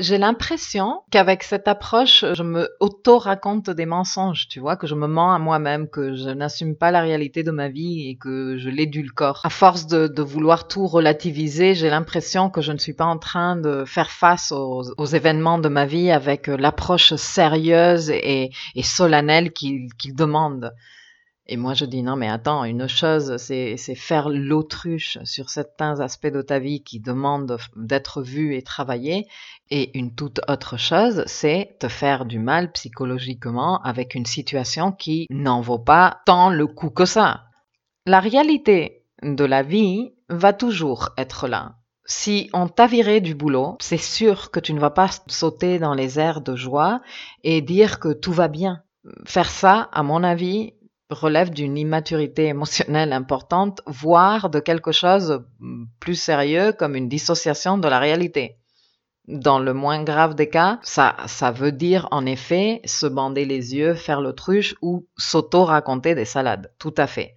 j'ai 0.00 0.18
l'impression 0.18 1.02
qu'avec 1.10 1.42
cette 1.42 1.68
approche, 1.68 2.24
je 2.34 2.42
me 2.42 2.68
auto-raconte 2.80 3.70
des 3.70 3.86
mensonges, 3.86 4.48
tu 4.48 4.60
vois, 4.60 4.76
que 4.76 4.86
je 4.86 4.94
me 4.94 5.06
mens 5.06 5.34
à 5.34 5.38
moi-même, 5.38 5.88
que 5.88 6.14
je 6.14 6.30
n'assume 6.30 6.76
pas 6.76 6.90
la 6.90 7.00
réalité 7.00 7.42
de 7.42 7.50
ma 7.50 7.68
vie 7.68 8.08
et 8.08 8.16
que 8.16 8.56
je 8.58 8.68
l'édulcore. 8.68 9.40
À 9.44 9.50
force 9.50 9.86
de, 9.86 10.22
vouloir 10.22 10.66
tout 10.66 10.86
relativiser, 10.86 11.74
j'ai 11.74 11.90
l'impression 11.90 12.50
que 12.50 12.60
je 12.60 12.72
ne 12.72 12.78
suis 12.78 12.94
pas 12.94 13.04
en 13.04 13.18
train 13.18 13.56
de 13.56 13.84
faire 13.84 14.10
face 14.10 14.52
aux, 14.52 15.06
événements 15.06 15.58
de 15.58 15.68
ma 15.68 15.86
vie 15.86 16.10
avec 16.10 16.48
l'approche 16.48 17.14
sérieuse 17.14 18.10
et, 18.10 18.50
solennelle 18.82 19.52
qu'ils 19.52 20.14
demandent. 20.14 20.72
Et 21.48 21.56
moi, 21.56 21.74
je 21.74 21.84
dis 21.84 22.02
non, 22.02 22.16
mais 22.16 22.28
attends, 22.28 22.64
une 22.64 22.88
chose, 22.88 23.36
c'est 23.36 23.76
faire 23.94 24.28
l'autruche 24.28 25.18
sur 25.22 25.48
certains 25.48 26.00
aspects 26.00 26.26
de 26.26 26.42
ta 26.42 26.58
vie 26.58 26.82
qui 26.82 26.98
demandent 26.98 27.56
d'être 27.76 28.20
vu 28.20 28.56
et 28.56 28.62
travaillé. 28.62 29.28
Et 29.70 29.96
une 29.96 30.14
toute 30.14 30.40
autre 30.48 30.76
chose, 30.76 31.22
c'est 31.26 31.76
te 31.78 31.86
faire 31.86 32.24
du 32.24 32.40
mal 32.40 32.72
psychologiquement 32.72 33.80
avec 33.82 34.16
une 34.16 34.26
situation 34.26 34.90
qui 34.90 35.26
n'en 35.30 35.60
vaut 35.60 35.78
pas 35.78 36.20
tant 36.26 36.50
le 36.50 36.66
coup 36.66 36.90
que 36.90 37.04
ça. 37.04 37.44
La 38.06 38.18
réalité 38.18 39.04
de 39.22 39.44
la 39.44 39.62
vie 39.62 40.12
va 40.28 40.52
toujours 40.52 41.10
être 41.16 41.46
là. 41.46 41.76
Si 42.06 42.50
on 42.52 42.68
t'a 42.68 42.86
viré 42.86 43.20
du 43.20 43.34
boulot, 43.34 43.76
c'est 43.80 43.96
sûr 43.96 44.50
que 44.50 44.60
tu 44.60 44.72
ne 44.72 44.80
vas 44.80 44.90
pas 44.90 45.10
sauter 45.26 45.78
dans 45.78 45.94
les 45.94 46.18
airs 46.20 46.40
de 46.40 46.54
joie 46.54 47.00
et 47.42 47.62
dire 47.62 47.98
que 47.98 48.12
tout 48.12 48.32
va 48.32 48.48
bien. 48.48 48.82
Faire 49.24 49.50
ça, 49.50 49.88
à 49.92 50.02
mon 50.02 50.22
avis, 50.22 50.74
relève 51.10 51.50
d'une 51.50 51.78
immaturité 51.78 52.46
émotionnelle 52.46 53.12
importante, 53.12 53.80
voire 53.86 54.50
de 54.50 54.60
quelque 54.60 54.92
chose 54.92 55.44
plus 56.00 56.14
sérieux 56.14 56.72
comme 56.72 56.96
une 56.96 57.08
dissociation 57.08 57.78
de 57.78 57.88
la 57.88 57.98
réalité. 57.98 58.58
Dans 59.28 59.58
le 59.58 59.74
moins 59.74 60.04
grave 60.04 60.34
des 60.36 60.48
cas, 60.48 60.78
ça, 60.82 61.16
ça 61.26 61.50
veut 61.50 61.72
dire 61.72 62.06
en 62.12 62.26
effet 62.26 62.80
se 62.84 63.06
bander 63.06 63.44
les 63.44 63.74
yeux, 63.74 63.94
faire 63.94 64.20
l'autruche 64.20 64.76
ou 64.82 65.06
s'auto-raconter 65.16 66.14
des 66.14 66.24
salades. 66.24 66.72
Tout 66.78 66.94
à 66.96 67.08
fait. 67.08 67.34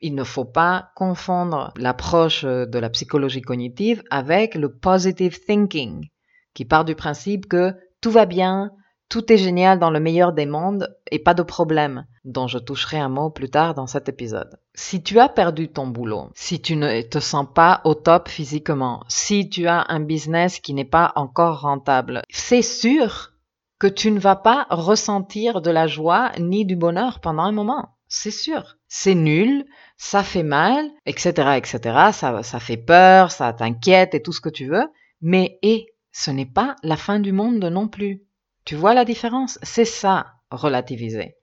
Il 0.00 0.14
ne 0.14 0.24
faut 0.24 0.46
pas 0.46 0.90
confondre 0.94 1.72
l'approche 1.76 2.44
de 2.44 2.78
la 2.78 2.90
psychologie 2.90 3.42
cognitive 3.42 4.02
avec 4.10 4.54
le 4.54 4.74
positive 4.74 5.38
thinking, 5.44 6.06
qui 6.54 6.64
part 6.64 6.84
du 6.84 6.94
principe 6.94 7.46
que 7.48 7.74
tout 8.00 8.10
va 8.10 8.24
bien, 8.24 8.72
tout 9.08 9.32
est 9.32 9.38
génial 9.38 9.78
dans 9.78 9.90
le 9.90 10.00
meilleur 10.00 10.32
des 10.32 10.46
mondes 10.46 10.96
et 11.10 11.18
pas 11.18 11.34
de 11.34 11.42
problème, 11.42 12.06
dont 12.24 12.48
je 12.48 12.58
toucherai 12.58 12.98
un 12.98 13.08
mot 13.08 13.30
plus 13.30 13.50
tard 13.50 13.74
dans 13.74 13.86
cet 13.86 14.08
épisode. 14.08 14.58
Si 14.74 15.02
tu 15.02 15.18
as 15.20 15.28
perdu 15.28 15.68
ton 15.68 15.86
boulot, 15.86 16.30
si 16.34 16.60
tu 16.60 16.76
ne 16.76 17.02
te 17.02 17.20
sens 17.20 17.46
pas 17.54 17.80
au 17.84 17.94
top 17.94 18.28
physiquement, 18.28 19.04
si 19.08 19.48
tu 19.48 19.66
as 19.68 19.86
un 19.88 20.00
business 20.00 20.58
qui 20.58 20.74
n'est 20.74 20.84
pas 20.84 21.12
encore 21.14 21.60
rentable, 21.60 22.22
c'est 22.30 22.62
sûr 22.62 23.32
que 23.78 23.86
tu 23.86 24.10
ne 24.10 24.18
vas 24.18 24.36
pas 24.36 24.66
ressentir 24.70 25.60
de 25.60 25.70
la 25.70 25.86
joie 25.86 26.32
ni 26.38 26.64
du 26.64 26.76
bonheur 26.76 27.20
pendant 27.20 27.42
un 27.42 27.52
moment. 27.52 27.90
C'est 28.08 28.30
sûr. 28.30 28.76
C'est 28.88 29.14
nul, 29.14 29.66
ça 29.96 30.22
fait 30.22 30.42
mal, 30.42 30.88
etc., 31.06 31.56
etc. 31.56 31.78
Ça, 32.12 32.42
ça 32.42 32.60
fait 32.60 32.76
peur, 32.76 33.30
ça 33.30 33.52
t'inquiète 33.52 34.14
et 34.14 34.22
tout 34.22 34.32
ce 34.32 34.40
que 34.40 34.48
tu 34.48 34.66
veux. 34.66 34.88
Mais, 35.20 35.58
et, 35.62 35.86
ce 36.12 36.30
n'est 36.30 36.46
pas 36.46 36.76
la 36.82 36.96
fin 36.96 37.18
du 37.20 37.32
monde 37.32 37.64
non 37.64 37.88
plus. 37.88 38.22
Tu 38.66 38.74
vois 38.74 38.94
la 38.94 39.04
différence? 39.04 39.60
C'est 39.62 39.84
ça, 39.84 40.26
relativiser. 40.50 41.36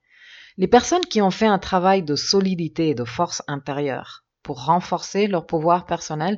Les 0.58 0.68
personnes 0.68 1.06
qui 1.06 1.22
ont 1.22 1.32
fait 1.32 1.48
un 1.48 1.58
travail 1.58 2.04
de 2.04 2.18
solidité 2.18 2.90
et 2.90 2.96
de 2.96 3.06
force 3.06 3.42
intérieure 3.48 4.26
pour 4.44 4.66
renforcer 4.66 5.28
leur 5.28 5.46
pouvoir 5.46 5.86
personnel, 5.86 6.38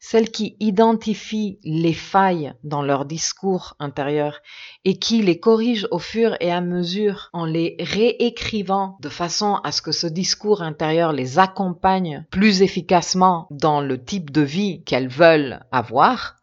celles 0.00 0.30
qui 0.30 0.56
identifient 0.58 1.60
les 1.64 1.92
failles 1.92 2.54
dans 2.64 2.80
leur 2.80 3.04
discours 3.04 3.76
intérieur 3.78 4.40
et 4.86 4.98
qui 4.98 5.20
les 5.20 5.38
corrigent 5.38 5.86
au 5.90 5.98
fur 5.98 6.34
et 6.40 6.50
à 6.50 6.62
mesure 6.62 7.28
en 7.34 7.44
les 7.44 7.76
réécrivant 7.78 8.96
de 9.02 9.10
façon 9.10 9.60
à 9.64 9.70
ce 9.70 9.82
que 9.82 9.92
ce 9.92 10.06
discours 10.06 10.62
intérieur 10.62 11.12
les 11.12 11.38
accompagne 11.38 12.24
plus 12.30 12.62
efficacement 12.62 13.46
dans 13.50 13.82
le 13.82 14.02
type 14.02 14.30
de 14.30 14.40
vie 14.40 14.82
qu'elles 14.84 15.08
veulent 15.08 15.62
avoir, 15.70 16.41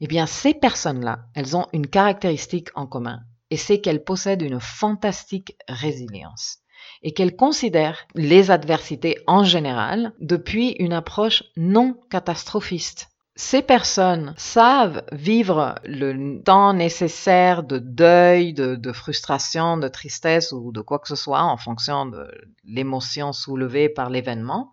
eh 0.00 0.06
bien, 0.06 0.26
ces 0.26 0.54
personnes-là, 0.54 1.20
elles 1.34 1.56
ont 1.56 1.66
une 1.72 1.86
caractéristique 1.86 2.68
en 2.74 2.86
commin, 2.86 3.20
et 3.50 3.56
c'est 3.56 3.80
qu'elles 3.80 4.04
possèdent 4.04 4.42
une 4.42 4.60
fantastique 4.60 5.56
résilience, 5.68 6.58
et 7.02 7.12
qu'elles 7.12 7.36
considèrent 7.36 8.06
les 8.14 8.50
adversités 8.50 9.18
en 9.26 9.44
général 9.44 10.12
depuis 10.20 10.70
une 10.78 10.92
approche 10.92 11.44
non 11.56 11.94
catastrophiste. 12.10 13.08
Ces 13.34 13.62
personnes 13.62 14.34
savent 14.36 15.04
vivre 15.12 15.76
le 15.84 16.42
temps 16.42 16.72
nécessaire 16.74 17.62
de 17.62 17.78
deuil, 17.78 18.52
de, 18.52 18.74
de, 18.74 18.92
frustration, 18.92 19.76
de 19.76 19.86
tristesse 19.86 20.50
ou 20.50 20.72
de 20.72 20.80
quoi 20.80 20.98
que 20.98 21.06
ce 21.06 21.14
soit 21.14 21.42
en 21.42 21.56
fonction 21.56 22.06
de 22.06 22.28
l'émotion 22.64 23.32
soulevée 23.32 23.88
par 23.88 24.10
l'événement. 24.10 24.72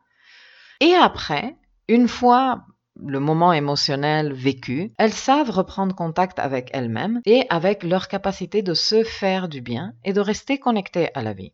Et 0.79 0.95
après, 0.95 1.55
une 1.87 2.07
fois 2.07 2.65
le 3.01 3.19
moment 3.19 3.53
émotionnel 3.53 4.33
vécu, 4.33 4.93
elles 4.97 5.13
savent 5.13 5.49
reprendre 5.49 5.95
contact 5.95 6.39
avec 6.39 6.69
elles-mêmes 6.73 7.21
et 7.25 7.45
avec 7.49 7.83
leur 7.83 8.07
capacité 8.07 8.61
de 8.61 8.73
se 8.73 9.03
faire 9.03 9.47
du 9.47 9.61
bien 9.61 9.93
et 10.03 10.13
de 10.13 10.21
rester 10.21 10.57
connectées 10.57 11.09
à 11.13 11.21
la 11.21 11.33
vie. 11.33 11.53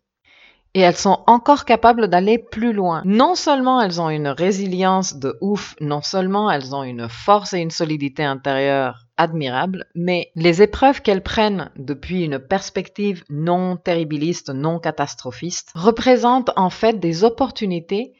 Et 0.74 0.80
elles 0.80 0.96
sont 0.96 1.20
encore 1.28 1.66
capables 1.66 2.08
d'aller 2.08 2.38
plus 2.38 2.72
loin. 2.72 3.02
Non 3.04 3.36
seulement 3.36 3.82
elles 3.82 4.00
ont 4.00 4.10
une 4.10 4.30
résilience 4.30 5.16
de 5.16 5.38
ouf, 5.42 5.76
non 5.82 6.02
seulement 6.02 6.50
elles 6.50 6.74
ont 6.74 6.84
une 6.84 7.10
force 7.10 7.54
et 7.54 7.60
une 7.60 7.72
solidité 7.72 8.24
intérieure 8.24 9.06
admirable, 9.18 9.86
mais 9.96 10.32
les 10.36 10.62
épreuves 10.62 11.02
qu'elles 11.02 11.24
prennent 11.24 11.70
depuis 11.76 12.24
une 12.24 12.40
perspective 12.40 13.24
non 13.30 13.76
terribiliste, 13.76 14.50
non 14.50 14.80
catastrophiste, 14.80 15.72
représentent 15.76 16.52
en 16.56 16.70
fait 16.70 17.00
des 17.00 17.26
opportunités 17.26 18.14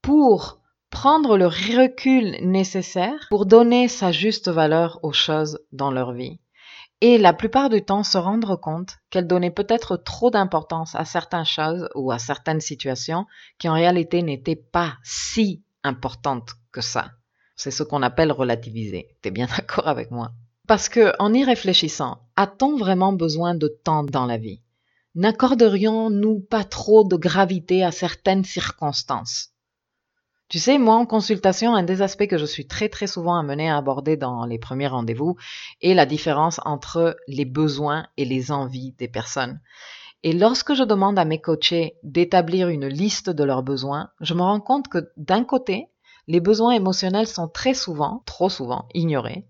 pour 0.00 0.60
prendre 0.90 1.36
le 1.36 1.46
recul 1.46 2.36
nécessaire 2.42 3.26
pour 3.28 3.46
donner 3.46 3.88
sa 3.88 4.12
juste 4.12 4.48
valeur 4.48 4.98
aux 5.02 5.12
choses 5.12 5.58
dans 5.72 5.90
leur 5.90 6.12
vie. 6.12 6.38
Et 7.02 7.18
la 7.18 7.34
plupart 7.34 7.68
du 7.68 7.82
temps 7.82 8.02
se 8.02 8.16
rendre 8.16 8.56
compte 8.56 8.96
qu'elles 9.10 9.26
donnaient 9.26 9.50
peut-être 9.50 9.96
trop 9.96 10.30
d'importance 10.30 10.94
à 10.94 11.04
certaines 11.04 11.44
choses 11.44 11.88
ou 11.94 12.10
à 12.10 12.18
certaines 12.18 12.62
situations 12.62 13.26
qui 13.58 13.68
en 13.68 13.74
réalité 13.74 14.22
n'étaient 14.22 14.56
pas 14.56 14.94
si 15.02 15.62
importantes 15.84 16.52
que 16.72 16.80
ça. 16.80 17.10
C'est 17.54 17.70
ce 17.70 17.82
qu'on 17.82 18.02
appelle 18.02 18.32
relativiser. 18.32 19.08
T'es 19.20 19.30
bien 19.30 19.46
d'accord 19.56 19.88
avec 19.88 20.10
moi? 20.10 20.32
Parce 20.66 20.88
que, 20.88 21.12
en 21.18 21.32
y 21.32 21.44
réfléchissant, 21.44 22.18
a-t-on 22.34 22.76
vraiment 22.76 23.12
besoin 23.12 23.54
de 23.54 23.68
temps 23.68 24.02
dans 24.02 24.26
la 24.26 24.36
vie? 24.38 24.62
N'accorderions-nous 25.14 26.40
pas 26.40 26.64
trop 26.64 27.04
de 27.04 27.16
gravité 27.16 27.84
à 27.84 27.92
certaines 27.92 28.44
circonstances? 28.44 29.52
Tu 30.48 30.60
sais, 30.60 30.78
moi, 30.78 30.94
en 30.94 31.06
consultation, 31.06 31.74
un 31.74 31.82
des 31.82 32.02
aspects 32.02 32.28
que 32.28 32.38
je 32.38 32.44
suis 32.44 32.68
très 32.68 32.88
très 32.88 33.08
souvent 33.08 33.34
amenée 33.34 33.68
à 33.68 33.76
aborder 33.76 34.16
dans 34.16 34.44
les 34.44 34.60
premiers 34.60 34.86
rendez-vous 34.86 35.36
est 35.82 35.92
la 35.92 36.06
différence 36.06 36.60
entre 36.64 37.16
les 37.26 37.44
besoins 37.44 38.06
et 38.16 38.24
les 38.24 38.52
envies 38.52 38.92
des 38.92 39.08
personnes. 39.08 39.60
Et 40.22 40.32
lorsque 40.32 40.74
je 40.74 40.84
demande 40.84 41.18
à 41.18 41.24
mes 41.24 41.40
coachés 41.40 41.96
d'établir 42.04 42.68
une 42.68 42.86
liste 42.86 43.28
de 43.28 43.42
leurs 43.42 43.64
besoins, 43.64 44.10
je 44.20 44.34
me 44.34 44.42
rends 44.42 44.60
compte 44.60 44.86
que 44.86 45.10
d'un 45.16 45.42
côté, 45.42 45.88
les 46.28 46.40
besoins 46.40 46.72
émotionnels 46.72 47.26
sont 47.26 47.48
très 47.48 47.74
souvent, 47.74 48.22
trop 48.24 48.48
souvent, 48.48 48.86
ignorés. 48.94 49.46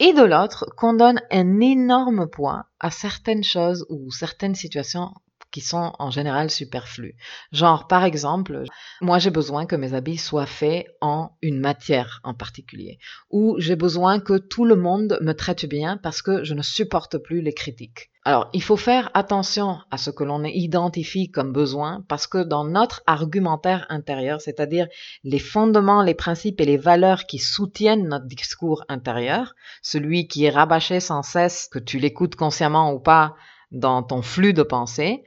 Et 0.00 0.12
de 0.12 0.22
l'autre, 0.22 0.66
qu'on 0.76 0.94
donne 0.94 1.20
un 1.30 1.60
énorme 1.60 2.26
poids 2.26 2.66
à 2.80 2.90
certaines 2.90 3.44
choses 3.44 3.86
ou 3.88 4.10
certaines 4.10 4.56
situations 4.56 5.12
qui 5.52 5.60
sont 5.60 5.92
en 5.98 6.10
général 6.10 6.50
superflus. 6.50 7.14
Genre, 7.52 7.86
par 7.86 8.04
exemple, 8.04 8.64
moi 9.00 9.20
j'ai 9.20 9.30
besoin 9.30 9.66
que 9.66 9.76
mes 9.76 9.94
habits 9.94 10.18
soient 10.18 10.46
faits 10.46 10.86
en 11.00 11.30
une 11.42 11.60
matière 11.60 12.20
en 12.24 12.34
particulier, 12.34 12.98
ou 13.30 13.54
j'ai 13.58 13.76
besoin 13.76 14.18
que 14.18 14.38
tout 14.38 14.64
le 14.64 14.76
monde 14.76 15.18
me 15.20 15.34
traite 15.34 15.66
bien 15.66 15.96
parce 15.96 16.22
que 16.22 16.42
je 16.42 16.54
ne 16.54 16.62
supporte 16.62 17.18
plus 17.18 17.42
les 17.42 17.52
critiques. 17.52 18.10
Alors, 18.24 18.48
il 18.52 18.62
faut 18.62 18.76
faire 18.76 19.10
attention 19.14 19.78
à 19.90 19.98
ce 19.98 20.10
que 20.10 20.22
l'on 20.22 20.44
identifie 20.44 21.28
comme 21.28 21.52
besoin 21.52 22.04
parce 22.06 22.28
que 22.28 22.44
dans 22.44 22.64
notre 22.64 23.02
argumentaire 23.08 23.84
intérieur, 23.88 24.40
c'est-à-dire 24.40 24.86
les 25.24 25.40
fondements, 25.40 26.04
les 26.04 26.14
principes 26.14 26.60
et 26.60 26.64
les 26.64 26.76
valeurs 26.76 27.26
qui 27.26 27.38
soutiennent 27.38 28.06
notre 28.06 28.26
discours 28.26 28.84
intérieur, 28.88 29.54
celui 29.82 30.28
qui 30.28 30.44
est 30.44 30.50
rabâché 30.50 31.00
sans 31.00 31.22
cesse, 31.22 31.68
que 31.72 31.80
tu 31.80 31.98
l'écoutes 31.98 32.36
consciemment 32.36 32.92
ou 32.92 33.00
pas, 33.00 33.34
dans 33.72 34.02
ton 34.02 34.22
flux 34.22 34.52
de 34.52 34.62
pensée, 34.62 35.24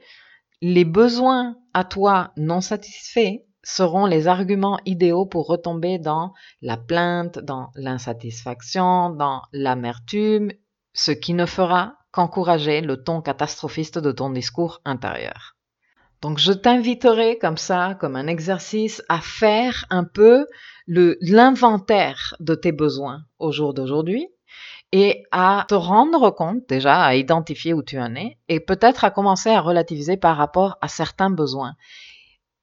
les 0.62 0.84
besoins 0.84 1.56
à 1.74 1.84
toi 1.84 2.32
non 2.36 2.60
satisfaits 2.60 3.42
seront 3.62 4.06
les 4.06 4.28
arguments 4.28 4.78
idéaux 4.86 5.26
pour 5.26 5.48
retomber 5.48 5.98
dans 5.98 6.32
la 6.62 6.76
plainte, 6.76 7.38
dans 7.40 7.70
l'insatisfaction, 7.74 9.10
dans 9.10 9.42
l'amertume, 9.52 10.52
ce 10.94 11.10
qui 11.10 11.34
ne 11.34 11.46
fera 11.46 11.94
qu'encourager 12.12 12.80
le 12.80 13.02
ton 13.02 13.20
catastrophiste 13.20 13.98
de 13.98 14.12
ton 14.12 14.30
discours 14.30 14.80
intérieur. 14.84 15.56
Donc 16.22 16.38
je 16.38 16.52
t'inviterai 16.52 17.38
comme 17.38 17.58
ça, 17.58 17.96
comme 18.00 18.16
un 18.16 18.28
exercice, 18.28 19.02
à 19.08 19.20
faire 19.20 19.84
un 19.90 20.04
peu 20.04 20.46
l'inventaire 20.86 22.36
de 22.40 22.54
tes 22.54 22.72
besoins 22.72 23.24
au 23.38 23.52
jour 23.52 23.74
d'aujourd'hui 23.74 24.28
et 24.92 25.24
à 25.32 25.64
te 25.68 25.74
rendre 25.74 26.30
compte 26.30 26.68
déjà, 26.68 27.02
à 27.02 27.14
identifier 27.14 27.74
où 27.74 27.82
tu 27.82 27.98
en 27.98 28.14
es 28.14 28.38
et 28.48 28.60
peut-être 28.60 29.04
à 29.04 29.10
commencer 29.10 29.50
à 29.50 29.60
relativiser 29.60 30.16
par 30.16 30.36
rapport 30.36 30.76
à 30.80 30.88
certains 30.88 31.30
besoins. 31.30 31.74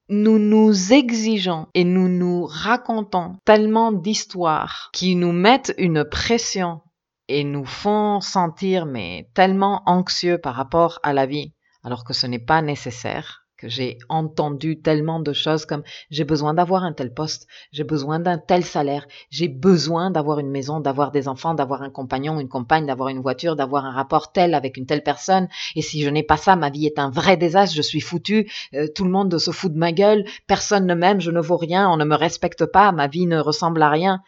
Nous 0.08 0.38
nous 0.38 0.92
exigeons 0.92 1.68
et 1.74 1.84
nous 1.84 2.08
nous 2.08 2.44
racontons 2.44 3.36
tellement 3.44 3.92
d'histoires 3.92 4.90
qui 4.92 5.16
nous 5.16 5.32
mettent 5.32 5.74
une 5.78 6.04
pression 6.04 6.82
et 7.28 7.42
nous 7.42 7.64
font 7.64 8.20
sentir 8.20 8.84
mais 8.84 9.30
tellement 9.34 9.82
anxieux 9.86 10.38
par 10.38 10.54
rapport 10.54 11.00
à 11.02 11.14
la 11.14 11.24
vie 11.24 11.54
alors 11.82 12.04
que 12.04 12.12
ce 12.12 12.26
n'est 12.26 12.38
pas 12.38 12.60
nécessaire 12.60 13.43
j'ai 13.62 13.98
entendu 14.08 14.80
tellement 14.80 15.20
de 15.20 15.32
choses 15.32 15.66
comme 15.66 15.82
j'ai 16.10 16.24
besoin 16.24 16.54
d'avoir 16.54 16.84
un 16.84 16.92
tel 16.92 17.12
poste, 17.12 17.46
j'ai 17.72 17.84
besoin 17.84 18.18
d'un 18.18 18.38
tel 18.38 18.64
salaire, 18.64 19.06
j'ai 19.30 19.48
besoin 19.48 20.10
d'avoir 20.10 20.38
une 20.38 20.50
maison, 20.50 20.80
d'avoir 20.80 21.10
des 21.10 21.28
enfants, 21.28 21.54
d'avoir 21.54 21.82
un 21.82 21.90
compagnon, 21.90 22.40
une 22.40 22.48
compagne, 22.48 22.86
d'avoir 22.86 23.08
une 23.08 23.20
voiture, 23.20 23.56
d'avoir 23.56 23.84
un 23.84 23.92
rapport 23.92 24.32
tel 24.32 24.54
avec 24.54 24.76
une 24.76 24.86
telle 24.86 25.02
personne. 25.02 25.48
Et 25.76 25.82
si 25.82 26.02
je 26.02 26.10
n'ai 26.10 26.22
pas 26.22 26.36
ça, 26.36 26.56
ma 26.56 26.70
vie 26.70 26.86
est 26.86 26.98
un 26.98 27.10
vrai 27.10 27.36
désastre, 27.36 27.76
je 27.76 27.82
suis 27.82 28.00
foutu, 28.00 28.50
euh, 28.74 28.88
tout 28.94 29.04
le 29.04 29.10
monde 29.10 29.38
se 29.38 29.50
fout 29.50 29.72
de 29.72 29.78
ma 29.78 29.92
gueule, 29.92 30.24
personne 30.46 30.86
ne 30.86 30.94
m'aime, 30.94 31.20
je 31.20 31.30
ne 31.30 31.40
vaux 31.40 31.56
rien, 31.56 31.88
on 31.88 31.96
ne 31.96 32.04
me 32.04 32.16
respecte 32.16 32.66
pas, 32.66 32.92
ma 32.92 33.06
vie 33.06 33.26
ne 33.26 33.38
ressemble 33.38 33.82
à 33.82 33.90
rien. 33.90 34.22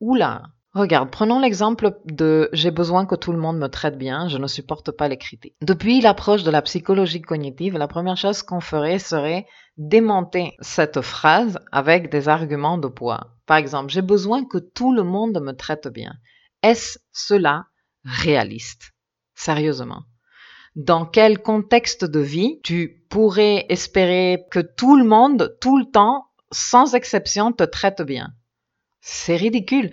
Oula, 0.00 0.42
Regarde, 0.74 1.10
prenons 1.10 1.38
l'exemple 1.38 1.98
de 2.06 2.48
j'ai 2.54 2.70
besoin 2.70 3.04
que 3.04 3.14
tout 3.14 3.32
le 3.32 3.38
monde 3.38 3.58
me 3.58 3.68
traite 3.68 3.98
bien, 3.98 4.28
je 4.28 4.38
ne 4.38 4.46
supporte 4.46 4.90
pas 4.90 5.06
les 5.06 5.18
critiques. 5.18 5.54
Depuis 5.60 6.00
l'approche 6.00 6.44
de 6.44 6.50
la 6.50 6.62
psychologie 6.62 7.20
cognitive, 7.20 7.76
la 7.76 7.88
première 7.88 8.16
chose 8.16 8.42
qu'on 8.42 8.60
ferait 8.60 8.98
serait 8.98 9.46
démonter 9.76 10.54
cette 10.60 11.02
phrase 11.02 11.58
avec 11.72 12.10
des 12.10 12.30
arguments 12.30 12.78
de 12.78 12.88
poids. 12.88 13.34
Par 13.44 13.58
exemple, 13.58 13.92
j'ai 13.92 14.00
besoin 14.00 14.46
que 14.46 14.56
tout 14.56 14.94
le 14.94 15.02
monde 15.02 15.38
me 15.42 15.52
traite 15.52 15.88
bien. 15.88 16.14
Est-ce 16.62 16.98
cela 17.12 17.66
réaliste? 18.04 18.92
Sérieusement. 19.34 20.04
Dans 20.74 21.04
quel 21.04 21.42
contexte 21.42 22.06
de 22.06 22.20
vie 22.20 22.60
tu 22.64 23.04
pourrais 23.10 23.66
espérer 23.68 24.44
que 24.50 24.60
tout 24.60 24.96
le 24.96 25.04
monde, 25.04 25.54
tout 25.60 25.76
le 25.76 25.90
temps, 25.90 26.28
sans 26.50 26.94
exception, 26.94 27.52
te 27.52 27.64
traite 27.64 28.00
bien? 28.00 28.30
C'est 29.02 29.36
ridicule. 29.36 29.92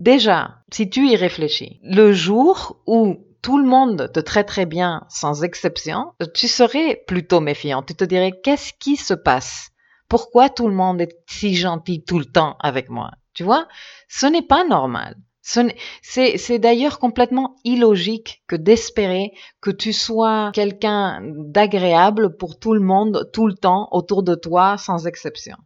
Déjà, 0.00 0.62
si 0.72 0.88
tu 0.88 1.06
y 1.08 1.14
réfléchis, 1.14 1.78
le 1.82 2.12
jour 2.12 2.80
où 2.86 3.18
tout 3.42 3.58
le 3.58 3.66
monde 3.66 4.10
te 4.12 4.20
traiterait 4.20 4.64
bien 4.64 5.04
sans 5.10 5.44
exception, 5.44 6.12
tu 6.34 6.48
serais 6.48 7.04
plutôt 7.06 7.40
méfiant. 7.40 7.82
Tu 7.82 7.94
te 7.94 8.04
dirais 8.04 8.32
qu'est-ce 8.42 8.72
qui 8.72 8.96
se 8.96 9.12
passe? 9.12 9.68
Pourquoi 10.08 10.48
tout 10.48 10.68
le 10.68 10.74
monde 10.74 11.02
est 11.02 11.14
si 11.28 11.54
gentil 11.54 12.02
tout 12.02 12.18
le 12.18 12.24
temps 12.24 12.56
avec 12.60 12.88
moi? 12.88 13.10
Tu 13.34 13.44
vois? 13.44 13.68
Ce 14.08 14.24
n'est 14.24 14.40
pas 14.40 14.64
normal. 14.64 15.16
C'est 15.42 16.58
d'ailleurs 16.58 16.98
complètement 16.98 17.56
illogique 17.64 18.42
que 18.46 18.56
d'espérer 18.56 19.32
que 19.60 19.70
tu 19.70 19.92
sois 19.92 20.50
quelqu'un 20.54 21.20
d'agréable 21.22 22.38
pour 22.38 22.58
tout 22.58 22.72
le 22.72 22.80
monde 22.80 23.28
tout 23.34 23.46
le 23.46 23.54
temps 23.54 23.88
autour 23.92 24.22
de 24.22 24.34
toi 24.34 24.78
sans 24.78 25.06
exception. 25.06 25.56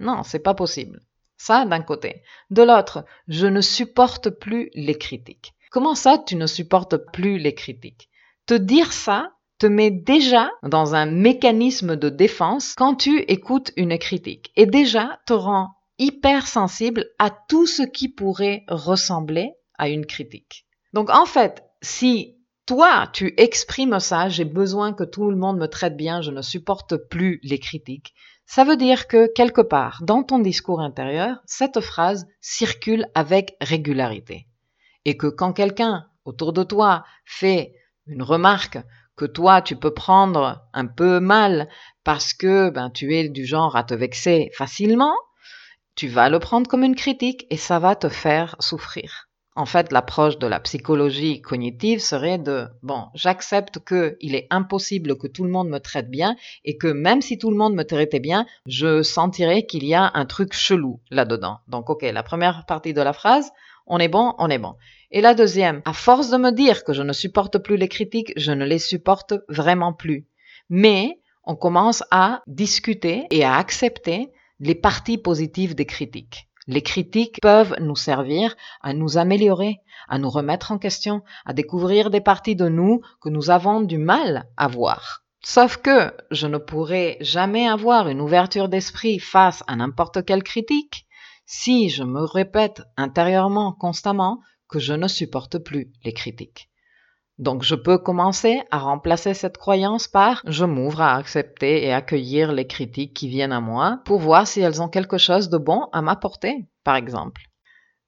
Non, 0.00 0.22
c'est 0.22 0.38
pas 0.38 0.54
possible. 0.54 1.00
Ça 1.44 1.64
d'un 1.64 1.82
côté. 1.82 2.22
De 2.50 2.62
l'autre, 2.62 3.04
je 3.26 3.48
ne 3.48 3.60
supporte 3.60 4.30
plus 4.30 4.70
les 4.74 4.96
critiques. 4.96 5.54
Comment 5.72 5.96
ça, 5.96 6.22
tu 6.24 6.36
ne 6.36 6.46
supportes 6.46 6.96
plus 7.12 7.36
les 7.38 7.52
critiques? 7.52 8.08
Te 8.46 8.54
dire 8.54 8.92
ça 8.92 9.32
te 9.58 9.66
met 9.66 9.90
déjà 9.90 10.52
dans 10.62 10.94
un 10.94 11.06
mécanisme 11.06 11.96
de 11.96 12.10
défense 12.10 12.74
quand 12.76 12.94
tu 12.94 13.22
écoutes 13.22 13.72
une 13.76 13.98
critique 13.98 14.52
et 14.54 14.66
déjà 14.66 15.18
te 15.26 15.32
rend 15.32 15.70
hypersensible 15.98 17.06
à 17.18 17.30
tout 17.30 17.66
ce 17.66 17.82
qui 17.82 18.08
pourrait 18.08 18.62
ressembler 18.68 19.50
à 19.78 19.88
une 19.88 20.06
critique. 20.06 20.64
Donc 20.92 21.10
en 21.10 21.26
fait, 21.26 21.64
si 21.80 22.36
toi, 22.66 23.08
tu 23.12 23.34
exprimes 23.36 23.98
ça, 23.98 24.28
j'ai 24.28 24.44
besoin 24.44 24.92
que 24.92 25.02
tout 25.02 25.28
le 25.28 25.36
monde 25.36 25.58
me 25.58 25.66
traite 25.66 25.96
bien, 25.96 26.22
je 26.22 26.30
ne 26.30 26.42
supporte 26.42 26.96
plus 27.08 27.40
les 27.42 27.58
critiques, 27.58 28.14
ça 28.54 28.64
veut 28.64 28.76
dire 28.76 29.08
que 29.08 29.32
quelque 29.32 29.62
part, 29.62 30.02
dans 30.02 30.22
ton 30.22 30.38
discours 30.38 30.82
intérieur, 30.82 31.38
cette 31.46 31.80
phrase 31.80 32.26
circule 32.42 33.06
avec 33.14 33.56
régularité. 33.62 34.46
Et 35.06 35.16
que 35.16 35.26
quand 35.26 35.54
quelqu'un 35.54 36.04
autour 36.26 36.52
de 36.52 36.62
toi 36.62 37.06
fait 37.24 37.72
une 38.06 38.22
remarque 38.22 38.76
que 39.16 39.24
toi 39.24 39.62
tu 39.62 39.74
peux 39.74 39.94
prendre 39.94 40.68
un 40.74 40.86
peu 40.86 41.18
mal 41.18 41.70
parce 42.04 42.34
que 42.34 42.68
ben, 42.68 42.90
tu 42.90 43.16
es 43.16 43.30
du 43.30 43.46
genre 43.46 43.74
à 43.74 43.84
te 43.84 43.94
vexer 43.94 44.50
facilement, 44.54 45.16
tu 45.94 46.08
vas 46.08 46.28
le 46.28 46.38
prendre 46.38 46.68
comme 46.68 46.84
une 46.84 46.94
critique 46.94 47.46
et 47.48 47.56
ça 47.56 47.78
va 47.78 47.96
te 47.96 48.10
faire 48.10 48.56
souffrir. 48.60 49.30
En 49.54 49.66
fait, 49.66 49.92
l'approche 49.92 50.38
de 50.38 50.46
la 50.46 50.60
psychologie 50.60 51.42
cognitive 51.42 52.00
serait 52.00 52.38
de, 52.38 52.68
bon, 52.82 53.08
j'accepte 53.14 53.80
qu'il 53.84 54.34
est 54.34 54.46
impossible 54.48 55.18
que 55.18 55.26
tout 55.26 55.44
le 55.44 55.50
monde 55.50 55.68
me 55.68 55.78
traite 55.78 56.10
bien 56.10 56.36
et 56.64 56.78
que 56.78 56.86
même 56.86 57.20
si 57.20 57.36
tout 57.36 57.50
le 57.50 57.56
monde 57.58 57.74
me 57.74 57.84
traitait 57.84 58.18
bien, 58.18 58.46
je 58.66 59.02
sentirais 59.02 59.66
qu'il 59.66 59.84
y 59.84 59.92
a 59.92 60.10
un 60.14 60.24
truc 60.24 60.54
chelou 60.54 61.00
là-dedans. 61.10 61.58
Donc, 61.68 61.90
ok, 61.90 62.00
la 62.02 62.22
première 62.22 62.64
partie 62.64 62.94
de 62.94 63.02
la 63.02 63.12
phrase, 63.12 63.50
on 63.86 63.98
est 63.98 64.08
bon, 64.08 64.34
on 64.38 64.48
est 64.48 64.58
bon. 64.58 64.74
Et 65.10 65.20
la 65.20 65.34
deuxième, 65.34 65.82
à 65.84 65.92
force 65.92 66.30
de 66.30 66.38
me 66.38 66.50
dire 66.50 66.82
que 66.82 66.94
je 66.94 67.02
ne 67.02 67.12
supporte 67.12 67.58
plus 67.58 67.76
les 67.76 67.88
critiques, 67.88 68.32
je 68.38 68.52
ne 68.52 68.64
les 68.64 68.78
supporte 68.78 69.34
vraiment 69.50 69.92
plus. 69.92 70.26
Mais 70.70 71.20
on 71.44 71.56
commence 71.56 72.02
à 72.10 72.42
discuter 72.46 73.26
et 73.30 73.44
à 73.44 73.56
accepter 73.56 74.30
les 74.60 74.74
parties 74.74 75.18
positives 75.18 75.74
des 75.74 75.84
critiques. 75.86 76.48
Les 76.66 76.82
critiques 76.82 77.40
peuvent 77.40 77.74
nous 77.80 77.96
servir 77.96 78.54
à 78.80 78.92
nous 78.94 79.18
améliorer, 79.18 79.80
à 80.08 80.18
nous 80.18 80.30
remettre 80.30 80.70
en 80.72 80.78
question, 80.78 81.22
à 81.44 81.52
découvrir 81.52 82.10
des 82.10 82.20
parties 82.20 82.56
de 82.56 82.68
nous 82.68 83.00
que 83.20 83.28
nous 83.28 83.50
avons 83.50 83.80
du 83.80 83.98
mal 83.98 84.46
à 84.56 84.68
voir. 84.68 85.22
Sauf 85.44 85.78
que 85.78 86.14
je 86.30 86.46
ne 86.46 86.58
pourrai 86.58 87.16
jamais 87.20 87.66
avoir 87.66 88.08
une 88.08 88.20
ouverture 88.20 88.68
d'esprit 88.68 89.18
face 89.18 89.64
à 89.66 89.74
n'importe 89.74 90.24
quelle 90.24 90.44
critique 90.44 91.06
si 91.46 91.88
je 91.90 92.04
me 92.04 92.22
répète 92.22 92.82
intérieurement 92.96 93.72
constamment 93.72 94.38
que 94.68 94.78
je 94.78 94.94
ne 94.94 95.08
supporte 95.08 95.58
plus 95.58 95.90
les 96.04 96.12
critiques. 96.12 96.70
Donc 97.42 97.64
je 97.64 97.74
peux 97.74 97.98
commencer 97.98 98.62
à 98.70 98.78
remplacer 98.78 99.34
cette 99.34 99.58
croyance 99.58 100.06
par 100.06 100.42
je 100.46 100.64
m'ouvre 100.64 101.00
à 101.00 101.16
accepter 101.16 101.84
et 101.84 101.92
accueillir 101.92 102.52
les 102.52 102.68
critiques 102.68 103.14
qui 103.14 103.26
viennent 103.26 103.50
à 103.50 103.60
moi 103.60 103.98
pour 104.04 104.20
voir 104.20 104.46
si 104.46 104.60
elles 104.60 104.80
ont 104.80 104.88
quelque 104.88 105.18
chose 105.18 105.48
de 105.48 105.58
bon 105.58 105.88
à 105.92 106.02
m'apporter, 106.02 106.68
par 106.84 106.94
exemple. 106.94 107.42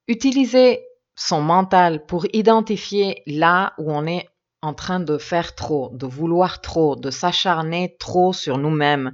Utiliser 0.06 0.84
son 1.16 1.40
mental 1.40 2.06
pour 2.06 2.26
identifier 2.32 3.24
là 3.26 3.72
où 3.78 3.92
on 3.92 4.06
est 4.06 4.28
en 4.62 4.72
train 4.72 5.00
de 5.00 5.18
faire 5.18 5.56
trop, 5.56 5.90
de 5.94 6.06
vouloir 6.06 6.60
trop, 6.60 6.94
de 6.94 7.10
s'acharner 7.10 7.96
trop 7.98 8.32
sur 8.32 8.56
nous-mêmes 8.56 9.10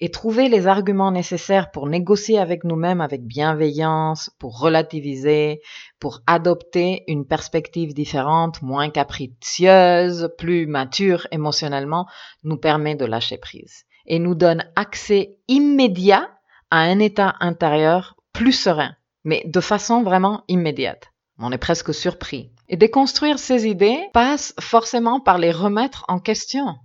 et 0.00 0.10
trouver 0.10 0.48
les 0.48 0.66
arguments 0.66 1.10
nécessaires 1.10 1.70
pour 1.70 1.86
négocier 1.86 2.38
avec 2.38 2.64
nous-mêmes 2.64 3.00
avec 3.00 3.24
bienveillance, 3.26 4.30
pour 4.38 4.58
relativiser, 4.58 5.60
pour 5.98 6.20
adopter 6.26 7.04
une 7.06 7.26
perspective 7.26 7.92
différente, 7.92 8.62
moins 8.62 8.90
capricieuse, 8.90 10.30
plus 10.38 10.66
mature 10.66 11.26
émotionnellement, 11.30 12.06
nous 12.44 12.56
permet 12.56 12.94
de 12.94 13.04
lâcher 13.04 13.36
prise 13.38 13.84
et 14.06 14.18
nous 14.18 14.34
donne 14.34 14.64
accès 14.76 15.36
immédiat 15.48 16.30
à 16.70 16.78
un 16.78 16.98
état 16.98 17.36
intérieur 17.40 18.16
plus 18.32 18.52
serein, 18.52 18.94
mais 19.24 19.42
de 19.46 19.60
façon 19.60 20.02
vraiment 20.02 20.44
immédiate. 20.48 21.12
On 21.38 21.52
est 21.52 21.58
presque 21.58 21.94
surpris. 21.94 22.50
Et 22.68 22.76
déconstruire 22.76 23.38
ces 23.38 23.66
idées 23.66 23.98
passe 24.12 24.54
forcément 24.60 25.20
par 25.20 25.38
les 25.38 25.50
remettre 25.50 26.04
en 26.08 26.18
question. 26.20 26.76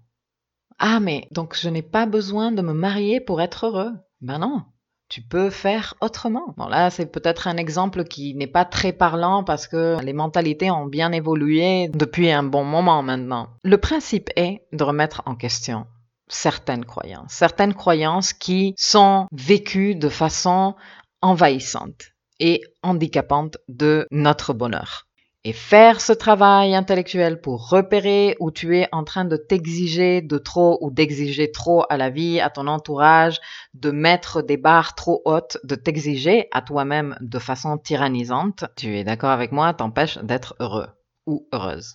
Ah, 0.80 1.00
mais 1.00 1.28
donc 1.32 1.56
je 1.60 1.70
n'ai 1.70 1.82
pas 1.82 2.06
besoin 2.06 2.52
de 2.52 2.62
me 2.62 2.74
marier 2.74 3.20
pour 3.20 3.42
être 3.42 3.68
heureux. 3.68 3.92
Ben 4.22 4.40
non, 4.40 4.64
tu 5.10 5.22
peux 5.22 5.50
faire 5.50 5.94
autrement. 6.02 6.54
Bon 6.58 6.68
là, 6.68 6.90
c'est 6.90 7.06
peut-être 7.06 7.48
un 7.48 7.58
exemple 7.58 8.04
qui 8.04 8.36
n'est 8.36 8.48
pas 8.48 8.66
très 8.66 8.92
parlant 8.92 9.44
parce 9.44 9.68
que 9.68 9.98
les 10.04 10.14
mentalités 10.14 10.72
ont 10.72 10.86
bien 10.86 11.12
évolué 11.12 11.90
depuis 11.94 12.32
un 12.32 12.44
bon 12.44 12.64
moment 12.64 13.04
maintenant. 13.04 13.50
Le 13.64 13.78
principe 13.78 14.30
est 14.36 14.66
de 14.74 14.84
remettre 14.84 15.22
en 15.26 15.36
question 15.36 15.86
certaines 16.28 16.86
croyances, 16.86 17.32
certaines 17.32 17.74
croyances 17.74 18.34
qui 18.34 18.74
sont 18.78 19.28
vécues 19.32 19.96
de 19.96 20.10
façon 20.10 20.76
envahissante 21.22 22.12
et 22.40 22.62
handicapante 22.84 23.58
de 23.70 24.08
notre 24.12 24.54
bonheur 24.54 25.08
et 25.46 25.54
faire 25.54 26.02
ce 26.02 26.12
travail 26.12 26.74
intellectuel 26.74 27.40
pour 27.40 27.70
repérer 27.70 28.36
où 28.40 28.50
tu 28.50 28.78
es 28.78 28.90
en 28.92 29.04
train 29.04 29.26
de 29.26 29.38
t'exiger 29.38 30.24
de 30.24 30.40
trop 30.40 30.80
ou 30.82 30.90
d'exiger 30.90 31.52
trop 31.52 31.86
à 31.88 31.98
la 31.98 32.10
vie, 32.10 32.42
à 32.42 32.50
ton 32.50 32.66
entourage, 32.66 33.40
de 33.76 33.92
mettre 33.92 34.42
des 34.42 34.58
barres 34.58 34.96
trop 34.96 35.22
hautes, 35.24 35.58
de 35.64 35.76
t'exiger 35.76 36.48
à 36.52 36.64
toi-même 36.64 37.16
de 37.22 37.38
façon 37.38 37.78
tyrannisante, 37.78 38.66
tu 38.76 38.98
es 38.98 39.04
d'accord 39.04 39.30
avec 39.30 39.52
moi, 39.52 39.76
t'empêche 39.76 40.18
d'être 40.18 40.56
heureux 40.60 40.88
ou 41.28 41.48
heureuse. 41.54 41.94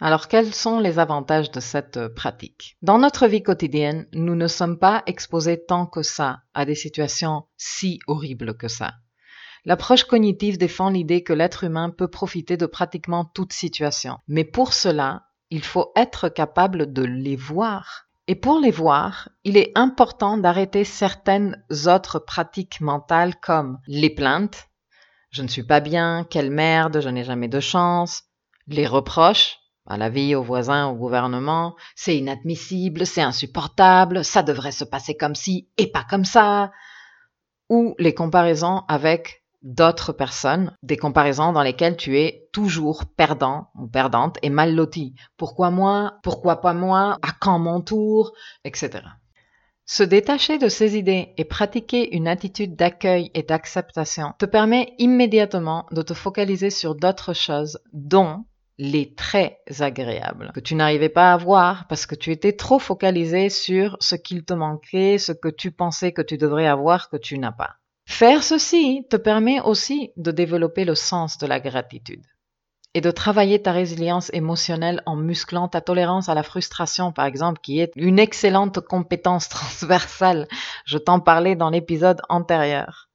Alors 0.00 0.28
quels 0.28 0.54
sont 0.54 0.78
les 0.78 1.00
avantages 1.00 1.50
de 1.50 1.60
cette 1.60 2.06
pratique? 2.14 2.76
Dans 2.82 2.98
notre 2.98 3.26
vie 3.26 3.42
quotidienne, 3.42 4.06
nous 4.12 4.36
ne 4.36 4.46
sommes 4.46 4.78
pas 4.78 5.02
exposés 5.06 5.64
tant 5.64 5.86
que 5.86 6.02
ça 6.02 6.42
à 6.54 6.64
des 6.64 6.76
situations 6.76 7.42
si 7.56 7.98
horribles 8.06 8.56
que 8.56 8.68
ça. 8.68 8.92
L'approche 9.64 10.04
cognitive 10.04 10.58
défend 10.58 10.90
l'idée 10.90 11.22
que 11.22 11.32
l'être 11.32 11.64
humain 11.64 11.90
peut 11.90 12.08
profiter 12.08 12.56
de 12.56 12.66
pratiquement 12.66 13.24
toute 13.24 13.52
situation. 13.52 14.18
Mais 14.26 14.44
pour 14.44 14.72
cela, 14.72 15.26
il 15.50 15.62
faut 15.62 15.92
être 15.94 16.28
capable 16.28 16.92
de 16.92 17.02
les 17.02 17.36
voir. 17.36 18.06
Et 18.26 18.34
pour 18.34 18.58
les 18.58 18.70
voir, 18.70 19.28
il 19.44 19.56
est 19.56 19.72
important 19.76 20.36
d'arrêter 20.36 20.84
certaines 20.84 21.62
autres 21.86 22.18
pratiques 22.18 22.80
mentales 22.80 23.36
comme 23.36 23.78
les 23.86 24.10
plaintes, 24.10 24.68
je 25.30 25.42
ne 25.42 25.48
suis 25.48 25.62
pas 25.64 25.80
bien, 25.80 26.26
quelle 26.28 26.50
merde, 26.50 27.00
je 27.00 27.08
n'ai 27.08 27.24
jamais 27.24 27.48
de 27.48 27.60
chance, 27.60 28.24
les 28.66 28.86
reproches, 28.86 29.58
à 29.86 29.96
la 29.96 30.08
vie, 30.08 30.34
aux 30.34 30.42
voisins, 30.42 30.86
au 30.88 30.94
gouvernement, 30.94 31.74
c'est 31.96 32.16
inadmissible, 32.16 33.06
c'est 33.06 33.22
insupportable, 33.22 34.24
ça 34.24 34.42
devrait 34.42 34.72
se 34.72 34.84
passer 34.84 35.16
comme 35.16 35.34
ci 35.34 35.68
et 35.78 35.90
pas 35.90 36.04
comme 36.08 36.24
ça, 36.24 36.70
ou 37.68 37.94
les 37.98 38.14
comparaisons 38.14 38.82
avec 38.88 39.41
d'autres 39.62 40.12
personnes, 40.12 40.76
des 40.82 40.96
comparaisons 40.96 41.52
dans 41.52 41.62
lesquelles 41.62 41.96
tu 41.96 42.18
es 42.18 42.48
toujours 42.52 43.04
perdant 43.06 43.68
ou 43.78 43.86
perdante 43.86 44.38
et 44.42 44.50
mal 44.50 44.74
loti. 44.74 45.14
Pourquoi 45.36 45.70
moi? 45.70 46.18
Pourquoi 46.22 46.60
pas 46.60 46.74
moi? 46.74 47.18
À 47.22 47.32
quand 47.40 47.58
mon 47.58 47.80
tour? 47.80 48.32
Etc. 48.64 48.90
Se 49.84 50.02
détacher 50.02 50.58
de 50.58 50.68
ces 50.68 50.96
idées 50.96 51.34
et 51.36 51.44
pratiquer 51.44 52.14
une 52.14 52.28
attitude 52.28 52.76
d'accueil 52.76 53.30
et 53.34 53.42
d'acceptation 53.42 54.32
te 54.38 54.46
permet 54.46 54.94
immédiatement 54.98 55.86
de 55.90 56.02
te 56.02 56.14
focaliser 56.14 56.70
sur 56.70 56.94
d'autres 56.94 57.34
choses, 57.34 57.80
dont 57.92 58.44
les 58.78 59.14
très 59.14 59.58
agréables, 59.80 60.50
que 60.54 60.60
tu 60.60 60.74
n'arrivais 60.74 61.08
pas 61.08 61.32
à 61.32 61.36
voir 61.36 61.86
parce 61.88 62.06
que 62.06 62.14
tu 62.14 62.30
étais 62.30 62.52
trop 62.52 62.78
focalisé 62.78 63.50
sur 63.50 63.96
ce 64.00 64.14
qu'il 64.14 64.44
te 64.44 64.54
manquait, 64.54 65.18
ce 65.18 65.32
que 65.32 65.48
tu 65.48 65.72
pensais 65.72 66.12
que 66.12 66.22
tu 66.22 66.38
devrais 66.38 66.66
avoir 66.66 67.10
que 67.10 67.16
tu 67.16 67.38
n'as 67.38 67.52
pas. 67.52 67.76
Faire 68.04 68.42
ceci 68.42 69.06
te 69.10 69.16
permet 69.16 69.60
aussi 69.60 70.12
de 70.16 70.30
développer 70.30 70.84
le 70.84 70.94
sens 70.94 71.38
de 71.38 71.46
la 71.46 71.60
gratitude 71.60 72.24
et 72.94 73.00
de 73.00 73.10
travailler 73.10 73.62
ta 73.62 73.72
résilience 73.72 74.30
émotionnelle 74.34 75.02
en 75.06 75.16
musclant 75.16 75.68
ta 75.68 75.80
tolérance 75.80 76.28
à 76.28 76.34
la 76.34 76.42
frustration, 76.42 77.10
par 77.12 77.24
exemple, 77.24 77.60
qui 77.62 77.80
est 77.80 77.92
une 77.96 78.18
excellente 78.18 78.80
compétence 78.80 79.48
transversale. 79.48 80.46
Je 80.84 80.98
t'en 80.98 81.20
parlais 81.20 81.56
dans 81.56 81.70
l'épisode 81.70 82.20
antérieur. 82.28 83.08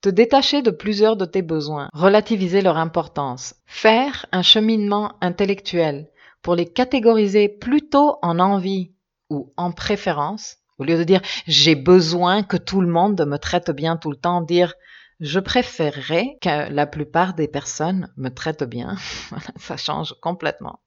te 0.00 0.08
détacher 0.08 0.62
de 0.62 0.70
plusieurs 0.70 1.16
de 1.16 1.26
tes 1.26 1.42
besoins, 1.42 1.90
relativiser 1.92 2.62
leur 2.62 2.78
importance, 2.78 3.54
faire 3.66 4.24
un 4.32 4.40
cheminement 4.40 5.12
intellectuel 5.20 6.08
pour 6.40 6.54
les 6.54 6.64
catégoriser 6.64 7.50
plutôt 7.50 8.16
en 8.22 8.38
envie 8.38 8.94
ou 9.28 9.52
en 9.58 9.72
préférence, 9.72 10.56
au 10.80 10.84
lieu 10.84 10.96
de 10.96 11.04
dire 11.04 11.20
j'ai 11.46 11.76
besoin 11.76 12.42
que 12.42 12.56
tout 12.56 12.80
le 12.80 12.88
monde 12.88 13.24
me 13.26 13.36
traite 13.36 13.70
bien 13.70 13.96
tout 13.96 14.10
le 14.10 14.16
temps, 14.16 14.40
dire 14.40 14.74
je 15.20 15.38
préférerais 15.38 16.38
que 16.40 16.72
la 16.72 16.86
plupart 16.86 17.34
des 17.34 17.46
personnes 17.46 18.10
me 18.16 18.30
traitent 18.30 18.64
bien. 18.64 18.96
ça 19.56 19.76
change 19.76 20.14
complètement. 20.22 20.80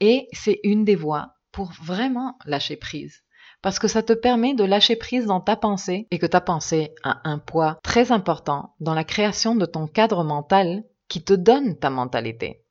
Et 0.00 0.28
c'est 0.32 0.60
une 0.62 0.84
des 0.84 0.94
voies 0.94 1.34
pour 1.50 1.72
vraiment 1.82 2.38
lâcher 2.46 2.76
prise. 2.76 3.24
Parce 3.60 3.80
que 3.80 3.88
ça 3.88 4.04
te 4.04 4.12
permet 4.12 4.54
de 4.54 4.62
lâcher 4.62 4.94
prise 4.94 5.26
dans 5.26 5.40
ta 5.40 5.56
pensée 5.56 6.06
et 6.12 6.20
que 6.20 6.26
ta 6.26 6.40
pensée 6.40 6.94
a 7.02 7.20
un 7.24 7.38
poids 7.38 7.80
très 7.82 8.12
important 8.12 8.76
dans 8.78 8.94
la 8.94 9.02
création 9.02 9.56
de 9.56 9.66
ton 9.66 9.88
cadre 9.88 10.22
mental 10.22 10.84
qui 11.08 11.24
te 11.24 11.32
donne 11.32 11.76
ta 11.76 11.90
mentalité. 11.90 12.62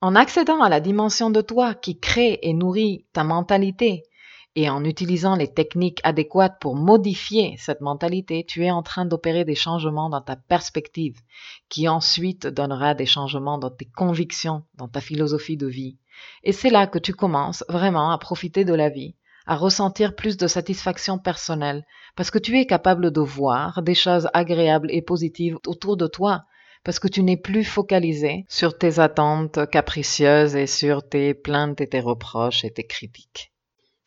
En 0.00 0.14
accédant 0.14 0.62
à 0.62 0.68
la 0.68 0.78
dimension 0.78 1.30
de 1.30 1.40
toi 1.40 1.74
qui 1.74 1.98
crée 1.98 2.38
et 2.42 2.52
nourrit 2.52 3.06
ta 3.12 3.24
mentalité, 3.24 4.04
et 4.56 4.70
en 4.70 4.84
utilisant 4.84 5.34
les 5.34 5.52
techniques 5.52 6.00
adéquates 6.04 6.58
pour 6.60 6.76
modifier 6.76 7.56
cette 7.58 7.80
mentalité, 7.80 8.44
tu 8.46 8.64
es 8.64 8.70
en 8.70 8.82
train 8.82 9.04
d'opérer 9.04 9.44
des 9.44 9.56
changements 9.56 10.08
dans 10.08 10.20
ta 10.20 10.36
perspective, 10.36 11.20
qui 11.68 11.88
ensuite 11.88 12.46
donnera 12.46 12.94
des 12.94 13.06
changements 13.06 13.58
dans 13.58 13.70
tes 13.70 13.86
convictions, 13.86 14.62
dans 14.76 14.86
ta 14.86 15.00
philosophie 15.00 15.56
de 15.56 15.66
vie. 15.66 15.96
Et 16.44 16.52
c'est 16.52 16.70
là 16.70 16.86
que 16.86 17.00
tu 17.00 17.12
commences 17.12 17.64
vraiment 17.68 18.12
à 18.12 18.18
profiter 18.18 18.64
de 18.64 18.74
la 18.74 18.90
vie, 18.90 19.16
à 19.46 19.56
ressentir 19.56 20.14
plus 20.14 20.36
de 20.36 20.46
satisfaction 20.46 21.18
personnelle, 21.18 21.84
parce 22.14 22.30
que 22.30 22.38
tu 22.38 22.56
es 22.58 22.66
capable 22.66 23.10
de 23.10 23.20
voir 23.20 23.82
des 23.82 23.94
choses 23.94 24.28
agréables 24.34 24.90
et 24.92 25.02
positives 25.02 25.58
autour 25.66 25.96
de 25.96 26.06
toi, 26.06 26.44
parce 26.84 27.00
que 27.00 27.08
tu 27.08 27.22
n'es 27.22 27.36
plus 27.36 27.64
focalisé 27.64 28.44
sur 28.48 28.78
tes 28.78 29.00
attentes 29.00 29.68
capricieuses 29.70 30.54
et 30.54 30.68
sur 30.68 31.08
tes 31.08 31.34
plaintes 31.34 31.80
et 31.80 31.88
tes 31.88 32.00
reproches 32.00 32.64
et 32.64 32.70
tes 32.70 32.86
critiques. 32.86 33.53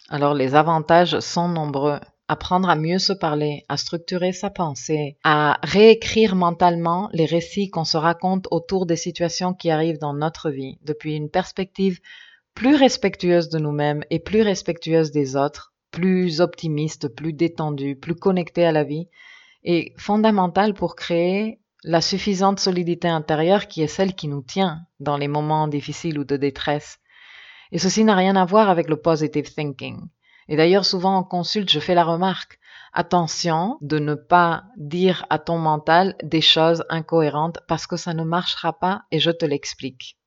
Alors 0.09 0.33
les 0.33 0.55
avantages 0.55 1.19
sont 1.19 1.49
nombreux. 1.49 1.99
Apprendre 2.29 2.69
à 2.69 2.75
mieux 2.75 2.99
se 2.99 3.13
parler, 3.13 3.63
à 3.69 3.77
structurer 3.77 4.33
sa 4.33 4.49
pensée, 4.49 5.17
à 5.23 5.59
réécrire 5.63 6.35
mentalement 6.35 7.09
les 7.13 7.25
récits 7.25 7.69
qu'on 7.69 7.85
se 7.85 7.95
raconte 7.95 8.47
autour 8.51 8.85
des 8.85 8.97
situations 8.97 9.53
qui 9.53 9.69
arrivent 9.69 9.99
dans 9.99 10.13
notre 10.13 10.49
vie, 10.49 10.77
depuis 10.83 11.15
une 11.15 11.29
perspective 11.29 12.01
plus 12.53 12.75
respectueuse 12.75 13.47
de 13.47 13.59
nous-mêmes 13.59 14.03
et 14.09 14.19
plus 14.19 14.41
respectueuse 14.41 15.11
des 15.11 15.37
autres, 15.37 15.73
plus 15.91 16.41
optimiste, 16.41 17.07
plus 17.07 17.31
détendue, 17.31 17.95
plus 17.95 18.15
connectée 18.15 18.65
à 18.65 18.73
la 18.73 18.83
vie, 18.83 19.07
est 19.63 19.93
fondamental 19.97 20.73
pour 20.73 20.95
créer 20.95 21.59
la 21.83 22.01
suffisante 22.01 22.59
solidité 22.59 23.07
intérieure 23.07 23.67
qui 23.67 23.83
est 23.83 23.87
celle 23.87 24.15
qui 24.15 24.27
nous 24.27 24.41
tient 24.41 24.81
dans 24.99 25.17
les 25.17 25.27
moments 25.29 25.67
difficiles 25.67 26.19
ou 26.19 26.25
de 26.25 26.35
détresse. 26.35 26.99
Et 27.71 27.79
ceci 27.79 28.03
n'a 28.03 28.15
rien 28.15 28.35
à 28.35 28.45
voir 28.45 28.69
avec 28.69 28.89
le 28.89 28.97
positive 28.97 29.53
thinking. 29.53 29.99
Et 30.49 30.55
d'ailleurs, 30.55 30.85
souvent 30.85 31.15
en 31.17 31.23
consulte, 31.23 31.69
je 31.69 31.79
fais 31.79 31.95
la 31.95 32.03
remarque. 32.03 32.59
Attention 32.93 33.77
de 33.81 33.99
ne 33.99 34.15
pas 34.15 34.63
dire 34.77 35.25
à 35.29 35.39
ton 35.39 35.57
mental 35.57 36.15
des 36.23 36.41
choses 36.41 36.83
incohérentes 36.89 37.59
parce 37.67 37.85
que 37.85 37.97
ça 37.97 38.13
ne 38.13 38.23
marchera 38.23 38.73
pas 38.73 39.03
et 39.11 39.19
je 39.19 39.31
te 39.31 39.45
l'explique. 39.45 40.17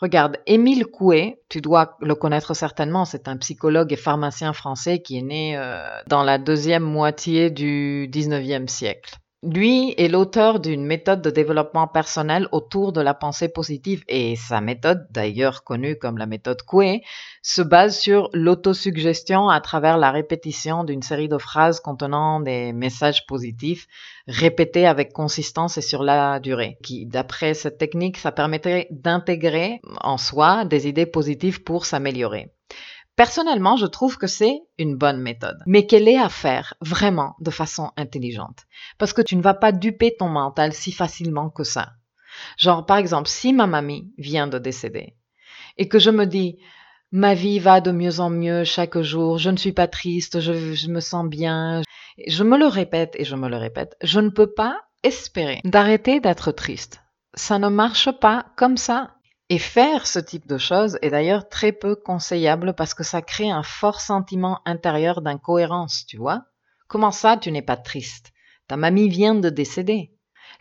Regarde, 0.00 0.38
Émile 0.46 0.86
Coué, 0.86 1.40
tu 1.48 1.60
dois 1.60 1.96
le 2.00 2.14
connaître 2.16 2.52
certainement, 2.52 3.04
c'est 3.04 3.28
un 3.28 3.36
psychologue 3.36 3.92
et 3.92 3.96
pharmacien 3.96 4.52
français 4.52 5.00
qui 5.00 5.18
est 5.18 5.22
né 5.22 5.56
euh, 5.56 5.86
dans 6.08 6.24
la 6.24 6.38
deuxième 6.38 6.82
moitié 6.82 7.50
du 7.50 8.08
19e 8.12 8.66
siècle. 8.68 9.14
Lui 9.46 9.94
est 9.98 10.08
l'auteur 10.08 10.58
d'une 10.58 10.86
méthode 10.86 11.20
de 11.20 11.28
développement 11.28 11.86
personnel 11.86 12.48
autour 12.50 12.94
de 12.94 13.02
la 13.02 13.12
pensée 13.12 13.48
positive 13.48 14.02
et 14.08 14.36
sa 14.36 14.62
méthode, 14.62 15.06
d'ailleurs 15.10 15.64
connue 15.64 15.98
comme 15.98 16.16
la 16.16 16.24
méthode 16.24 16.62
Coué, 16.62 17.02
se 17.42 17.60
base 17.60 17.98
sur 17.98 18.30
l'autosuggestion 18.32 19.50
à 19.50 19.60
travers 19.60 19.98
la 19.98 20.12
répétition 20.12 20.82
d'une 20.82 21.02
série 21.02 21.28
de 21.28 21.36
phrases 21.36 21.80
contenant 21.80 22.40
des 22.40 22.72
messages 22.72 23.26
positifs 23.26 23.86
répétés 24.28 24.86
avec 24.86 25.12
consistance 25.12 25.76
et 25.76 25.82
sur 25.82 26.02
la 26.02 26.40
durée. 26.40 26.78
Qui, 26.82 27.04
d'après 27.04 27.52
cette 27.52 27.76
technique, 27.76 28.16
ça 28.16 28.32
permettrait 28.32 28.88
d'intégrer 28.90 29.82
en 30.00 30.16
soi 30.16 30.64
des 30.64 30.88
idées 30.88 31.04
positives 31.04 31.62
pour 31.62 31.84
s'améliorer. 31.84 32.50
Personnellement, 33.16 33.76
je 33.76 33.86
trouve 33.86 34.18
que 34.18 34.26
c'est 34.26 34.60
une 34.76 34.96
bonne 34.96 35.20
méthode, 35.20 35.58
mais 35.66 35.86
qu'elle 35.86 36.08
est 36.08 36.18
à 36.18 36.28
faire 36.28 36.74
vraiment 36.80 37.36
de 37.38 37.50
façon 37.50 37.92
intelligente. 37.96 38.64
Parce 38.98 39.12
que 39.12 39.22
tu 39.22 39.36
ne 39.36 39.42
vas 39.42 39.54
pas 39.54 39.70
duper 39.70 40.16
ton 40.18 40.28
mental 40.28 40.72
si 40.72 40.90
facilement 40.90 41.48
que 41.48 41.62
ça. 41.62 41.92
Genre, 42.58 42.84
par 42.84 42.96
exemple, 42.96 43.28
si 43.28 43.52
ma 43.52 43.68
mamie 43.68 44.12
vient 44.18 44.48
de 44.48 44.58
décéder 44.58 45.14
et 45.76 45.88
que 45.88 46.00
je 46.00 46.10
me 46.10 46.26
dis, 46.26 46.58
ma 47.12 47.34
vie 47.34 47.60
va 47.60 47.80
de 47.80 47.92
mieux 47.92 48.18
en 48.18 48.30
mieux 48.30 48.64
chaque 48.64 49.00
jour, 49.00 49.38
je 49.38 49.50
ne 49.50 49.56
suis 49.56 49.72
pas 49.72 49.86
triste, 49.86 50.40
je, 50.40 50.74
je 50.74 50.88
me 50.88 51.00
sens 51.00 51.28
bien, 51.28 51.82
je 52.26 52.42
me 52.42 52.58
le 52.58 52.66
répète 52.66 53.14
et 53.16 53.24
je 53.24 53.36
me 53.36 53.48
le 53.48 53.56
répète, 53.56 53.96
je 54.02 54.18
ne 54.18 54.30
peux 54.30 54.52
pas 54.52 54.80
espérer 55.04 55.60
d'arrêter 55.64 56.18
d'être 56.18 56.50
triste. 56.50 57.00
Ça 57.34 57.58
ne 57.58 57.68
marche 57.68 58.10
pas 58.10 58.46
comme 58.56 58.76
ça. 58.76 59.14
Et 59.50 59.58
faire 59.58 60.06
ce 60.06 60.18
type 60.18 60.46
de 60.46 60.56
choses 60.56 60.98
est 61.02 61.10
d'ailleurs 61.10 61.48
très 61.50 61.72
peu 61.72 61.96
conseillable 61.96 62.72
parce 62.74 62.94
que 62.94 63.04
ça 63.04 63.20
crée 63.20 63.50
un 63.50 63.62
fort 63.62 64.00
sentiment 64.00 64.60
intérieur 64.64 65.20
d'incohérence, 65.20 66.06
tu 66.06 66.16
vois. 66.16 66.44
Comment 66.88 67.10
ça, 67.10 67.36
tu 67.36 67.52
n'es 67.52 67.60
pas 67.60 67.76
triste? 67.76 68.32
Ta 68.68 68.78
mamie 68.78 69.10
vient 69.10 69.34
de 69.34 69.50
décéder. 69.50 70.12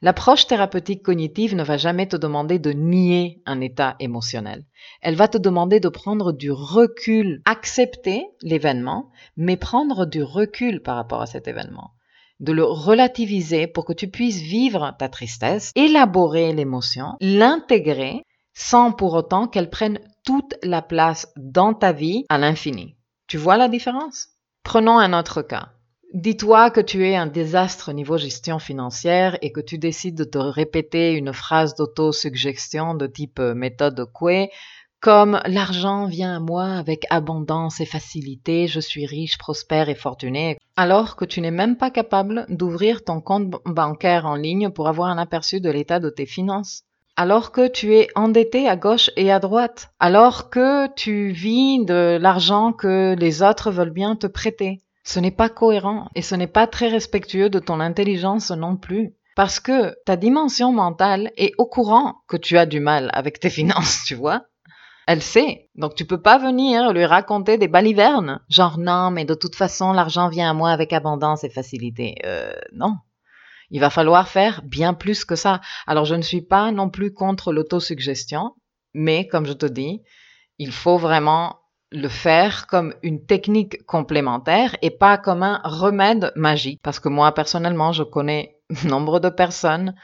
L'approche 0.02 0.48
thérapeutique 0.48 1.02
cognitive 1.02 1.56
ne 1.56 1.64
va 1.64 1.78
jamais 1.78 2.08
te 2.08 2.18
demander 2.18 2.60
de 2.60 2.72
nier 2.72 3.42
un 3.46 3.62
état 3.62 3.96
émotionnel. 4.02 4.66
Elle 5.02 5.16
va 5.16 5.30
te 5.30 5.38
demander 5.38 5.80
de 5.80 5.88
prendre 5.88 6.34
du 6.34 6.52
recul, 6.52 7.42
accepter 7.46 8.26
l'événement, 8.42 9.12
mais 9.38 9.56
prendre 9.56 10.06
du 10.06 10.24
recul 10.24 10.82
par 10.82 10.98
rapport 10.98 11.22
à 11.22 11.26
cet 11.26 11.48
événement 11.48 11.92
de 12.40 12.52
le 12.52 12.66
relativiser 12.66 13.68
pour 13.68 13.86
que 13.86 13.94
tu 13.94 14.10
puisses 14.10 14.42
vivre 14.42 14.94
ta 15.00 15.08
tristesse, 15.08 15.72
élaborer 15.76 16.52
l'émotion, 16.52 17.14
l'intégrer 17.22 18.26
sans 18.54 18.92
pour 18.92 19.14
autant 19.14 19.48
qu'elle 19.48 19.70
prenne 19.70 20.00
toute 20.24 20.56
la 20.64 20.82
place 20.82 21.28
dans 21.36 21.74
ta 21.74 21.92
vie 21.92 22.26
à 22.30 22.38
l'infini. 22.38 22.96
Tu 23.28 23.38
vois 23.38 23.58
la 23.58 23.68
différence? 23.68 24.30
Prenons 24.64 24.98
un 24.98 25.18
autre 25.18 25.42
cas. 25.42 25.70
Dis-toi 26.14 26.70
que 26.70 26.80
tu 26.80 27.08
es 27.08 27.16
un 27.16 27.26
désastre 27.26 27.90
au 27.90 27.94
niveau 27.94 28.18
gestion 28.18 28.60
financière 28.60 29.38
et 29.42 29.52
que 29.52 29.62
tu 29.62 29.80
décides 29.80 30.16
de 30.16 30.24
te 30.24 30.38
répéter 30.38 31.14
une 31.14 31.34
phrase 31.34 31.76
d'autosuggestion 31.76 32.94
de 32.94 33.08
type 33.08 33.40
euh, 33.40 33.56
méthode 33.56 34.06
Coué 34.14 34.52
comme 35.04 35.42
l'argent 35.48 36.06
vient 36.06 36.38
à 36.38 36.40
moi 36.40 36.64
avec 36.64 37.06
abondance 37.10 37.82
et 37.82 37.86
facilité, 37.86 38.68
je 38.68 38.80
suis 38.80 39.06
riche, 39.06 39.38
prospère 39.38 39.90
et 39.90 39.96
fortuné, 39.96 40.58
alors 40.78 41.18
que 41.18 41.26
tu 41.26 41.42
n'es 41.42 41.52
même 41.52 41.76
pas 41.76 41.92
capable 41.92 42.46
d'ouvrir 42.48 43.04
ton 43.04 43.20
compte 43.20 43.50
bancaire 43.66 44.26
en 44.26 44.36
ligne 44.36 44.70
pour 44.70 44.88
avoir 44.88 45.10
un 45.10 45.18
aperçu 45.18 45.60
de 45.60 45.70
l'état 45.70 46.00
de 46.00 46.10
tes 46.10 46.26
finances 46.26 46.84
alors 47.16 47.52
que 47.52 47.68
tu 47.68 47.96
es 47.96 48.08
endetté 48.16 48.68
à 48.68 48.76
gauche 48.76 49.12
et 49.16 49.32
à 49.32 49.40
droite, 49.40 49.90
alors 50.00 50.50
que 50.50 50.88
tu 50.94 51.32
vis 51.32 51.84
de 51.86 52.18
l'argent 52.20 52.74
que 52.74 53.16
les 53.18 53.44
autres 53.44 53.72
veulent 53.72 53.92
bien 53.92 54.16
te 54.16 54.28
prêter. 54.28 54.82
Ce 55.04 55.20
n'est 55.20 55.32
pas 55.32 55.50
cohérent 55.50 56.10
et 56.16 56.22
ce 56.22 56.36
n'est 56.36 56.48
pas 56.48 56.68
très 56.68 56.88
respectueux 56.88 57.50
de 57.50 57.60
ton 57.60 57.80
intelligence 57.80 58.52
non 58.52 58.78
plus. 58.78 59.14
Parce 59.36 59.60
que 59.60 59.96
ta 60.06 60.16
dimension 60.16 60.72
mentale 60.72 61.32
est 61.38 61.54
au 61.58 61.66
courant 61.66 62.16
que 62.28 62.38
tu 62.38 62.58
as 62.58 62.66
du 62.66 62.80
mal 62.80 63.10
avec 63.14 63.40
tes 63.40 63.50
finances, 63.60 64.04
tu 64.06 64.16
vois. 64.16 64.44
Elle 65.06 65.22
sait. 65.22 65.70
Donc 65.76 65.96
tu 65.96 66.06
peux 66.06 66.22
pas 66.22 66.38
venir 66.38 66.94
lui 66.94 67.06
raconter 67.06 67.58
des 67.58 67.68
balivernes. 67.68 68.40
Genre 68.50 68.80
non, 68.80 69.12
mais 69.12 69.26
de 69.26 69.34
toute 69.34 69.56
façon, 69.56 69.92
l'argent 69.92 70.30
vient 70.30 70.50
à 70.50 70.54
moi 70.54 70.72
avec 70.72 70.94
abondance 70.94 71.44
et 71.44 71.50
facilité. 71.50 72.16
Euh, 72.26 72.54
non. 72.72 72.96
Il 73.74 73.80
va 73.80 73.90
falloir 73.90 74.30
faire 74.30 74.62
bien 74.64 74.94
plus 74.94 75.26
que 75.26 75.36
ça. 75.36 75.60
Alors, 75.88 76.06
je 76.06 76.14
ne 76.14 76.22
suis 76.22 76.44
pas 76.44 76.72
non 76.72 76.92
plus 76.92 77.12
contre 77.12 77.52
l'autosuggestion, 77.52 78.54
mais 78.94 79.28
comme 79.28 79.48
je 79.48 79.54
te 79.54 79.66
dis, 79.66 80.04
il 80.60 80.72
faut 80.72 81.00
vraiment 81.00 81.60
le 81.92 82.08
faire 82.08 82.68
comme 82.68 82.94
une 83.02 83.26
technique 83.26 83.84
complémentaire 83.88 84.76
et 84.84 84.92
pas 84.92 85.18
comme 85.18 85.42
un 85.42 85.60
remède 85.64 86.32
magique. 86.36 86.82
Parce 86.84 87.00
que 87.00 87.10
moi, 87.10 87.34
personnellement, 87.34 87.94
je 87.94 88.04
connais 88.04 88.60
nombre 88.86 89.20
de 89.20 89.30
personnes 89.30 89.96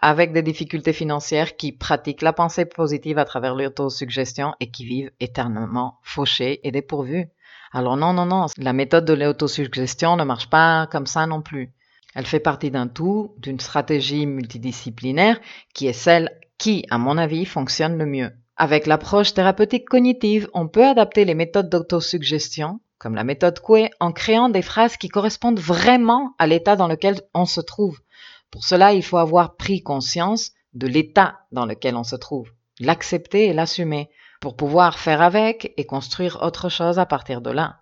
avec 0.00 0.32
des 0.32 0.42
difficultés 0.42 0.92
financières 0.92 1.56
qui 1.56 1.72
pratiquent 1.72 2.22
la 2.22 2.32
pensée 2.32 2.64
positive 2.64 3.18
à 3.18 3.24
travers 3.24 3.56
l'autosuggestion 3.56 4.54
et 4.60 4.70
qui 4.70 4.84
vivent 4.84 5.10
éternellement 5.18 5.98
fauchés 6.04 6.60
et 6.62 6.70
dépourvus. 6.70 7.26
Alors 7.72 7.96
non, 7.96 8.12
non, 8.12 8.26
non, 8.26 8.46
la 8.56 8.72
méthode 8.72 9.04
de 9.04 9.14
l'autosuggestion 9.14 10.16
ne 10.16 10.22
marche 10.22 10.48
pas 10.48 10.86
comme 10.86 11.06
ça 11.06 11.26
non 11.26 11.42
plus. 11.42 11.74
Elle 12.14 12.26
fait 12.26 12.40
partie 12.40 12.70
d'un 12.70 12.88
tout, 12.88 13.34
d'une 13.38 13.60
stratégie 13.60 14.26
multidisciplinaire 14.26 15.40
qui 15.74 15.86
est 15.86 15.92
celle 15.92 16.30
qui, 16.58 16.84
à 16.90 16.98
mon 16.98 17.16
avis, 17.18 17.44
fonctionne 17.44 17.96
le 17.96 18.06
mieux. 18.06 18.32
Avec 18.56 18.86
l'approche 18.86 19.32
thérapeutique 19.32 19.88
cognitive, 19.88 20.48
on 20.52 20.68
peut 20.68 20.84
adapter 20.84 21.24
les 21.24 21.34
méthodes 21.34 21.70
d'autosuggestion, 21.70 22.80
comme 22.98 23.14
la 23.14 23.24
méthode 23.24 23.60
Coué, 23.60 23.90
en 24.00 24.12
créant 24.12 24.50
des 24.50 24.60
phrases 24.60 24.98
qui 24.98 25.08
correspondent 25.08 25.60
vraiment 25.60 26.34
à 26.38 26.46
l'état 26.46 26.76
dans 26.76 26.88
lequel 26.88 27.22
on 27.32 27.46
se 27.46 27.62
trouve, 27.62 27.98
Pour 28.50 28.64
cela, 28.64 28.92
il 28.92 29.02
faut 29.02 29.16
avoir 29.16 29.56
pris 29.56 29.82
conscience 29.82 30.50
de 30.74 30.86
l'état 30.86 31.38
dans 31.52 31.66
lequel 31.66 31.96
on 31.96 32.04
se 32.04 32.16
trouve, 32.16 32.50
l'accepter 32.80 33.46
et 33.46 33.52
l'assumer 33.52 34.10
pour 34.40 34.56
pouvoir 34.56 34.98
faire 34.98 35.22
avec 35.22 35.72
et 35.76 35.86
construire 35.86 36.42
autre 36.42 36.68
chose 36.68 36.98
à 36.98 37.06
partir 37.06 37.40
de 37.40 37.50
là. 37.50 37.80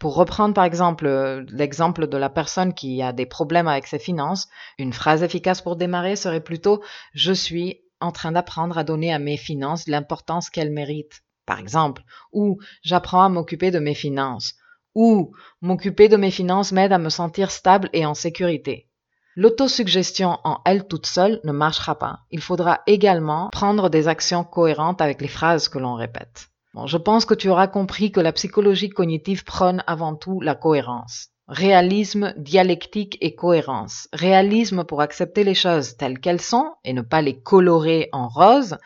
Pour 0.00 0.14
reprendre 0.14 0.54
par 0.54 0.64
exemple 0.64 1.06
euh, 1.06 1.44
l'exemple 1.50 2.06
de 2.06 2.16
la 2.16 2.30
personne 2.30 2.72
qui 2.72 3.02
a 3.02 3.12
des 3.12 3.26
problèmes 3.26 3.68
avec 3.68 3.86
ses 3.86 3.98
finances, 3.98 4.48
une 4.78 4.94
phrase 4.94 5.22
efficace 5.22 5.60
pour 5.60 5.76
démarrer 5.76 6.16
serait 6.16 6.42
plutôt 6.42 6.82
Je 7.12 7.34
suis 7.34 7.82
en 8.00 8.10
train 8.10 8.32
d'apprendre 8.32 8.78
à 8.78 8.82
donner 8.82 9.12
à 9.12 9.18
mes 9.18 9.36
finances 9.36 9.86
l'importance 9.86 10.48
qu'elles 10.48 10.72
méritent, 10.72 11.22
par 11.44 11.58
exemple, 11.58 12.02
ou 12.32 12.58
J'apprends 12.82 13.24
à 13.24 13.28
m'occuper 13.28 13.70
de 13.70 13.78
mes 13.78 13.94
finances, 13.94 14.54
ou 14.94 15.34
M'occuper 15.60 16.08
de 16.08 16.16
mes 16.16 16.30
finances 16.30 16.72
m'aide 16.72 16.94
à 16.94 16.98
me 16.98 17.10
sentir 17.10 17.50
stable 17.50 17.90
et 17.92 18.06
en 18.06 18.14
sécurité. 18.14 18.88
L'autosuggestion 19.36 20.38
en 20.44 20.62
elle 20.64 20.88
toute 20.88 21.04
seule 21.04 21.42
ne 21.44 21.52
marchera 21.52 21.98
pas. 21.98 22.20
Il 22.30 22.40
faudra 22.40 22.80
également 22.86 23.50
prendre 23.50 23.90
des 23.90 24.08
actions 24.08 24.44
cohérentes 24.44 25.02
avec 25.02 25.20
les 25.20 25.28
phrases 25.28 25.68
que 25.68 25.78
l'on 25.78 25.94
répète 25.94 26.50
je 26.86 26.96
pense 26.96 27.24
que 27.24 27.34
tu 27.34 27.48
auras 27.48 27.68
compris 27.68 28.12
que 28.12 28.20
la 28.20 28.32
psychologie 28.32 28.90
cognitive 28.90 29.44
prône 29.44 29.82
avant 29.86 30.14
tout 30.14 30.40
la 30.40 30.54
cohérence. 30.54 31.28
Réalisme, 31.48 32.32
dialectique 32.36 33.18
et 33.20 33.34
cohérence. 33.34 34.08
Réalisme 34.12 34.84
pour 34.84 35.00
accepter 35.00 35.42
les 35.42 35.56
choses 35.56 35.96
telles 35.96 36.20
qu'elles 36.20 36.40
sont 36.40 36.70
et 36.84 36.92
ne 36.92 37.02
pas 37.02 37.22
les 37.22 37.40
colorer 37.40 38.08
en 38.12 38.28
rose. 38.28 38.76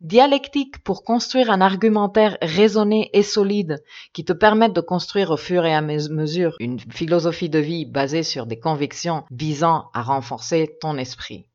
Dialectique 0.00 0.82
pour 0.84 1.02
construire 1.02 1.50
un 1.50 1.60
argumentaire 1.60 2.38
raisonné 2.42 3.10
et 3.12 3.22
solide 3.22 3.82
qui 4.12 4.24
te 4.24 4.32
permette 4.32 4.72
de 4.72 4.80
construire 4.80 5.30
au 5.30 5.36
fur 5.36 5.64
et 5.64 5.74
à 5.74 5.80
mesure 5.80 6.56
une 6.60 6.78
philosophie 6.78 7.48
de 7.48 7.58
vie 7.58 7.84
basée 7.84 8.22
sur 8.22 8.46
des 8.46 8.60
convictions 8.60 9.24
visant 9.30 9.90
à 9.94 10.02
renforcer 10.02 10.76
ton 10.80 10.98
esprit. 10.98 11.47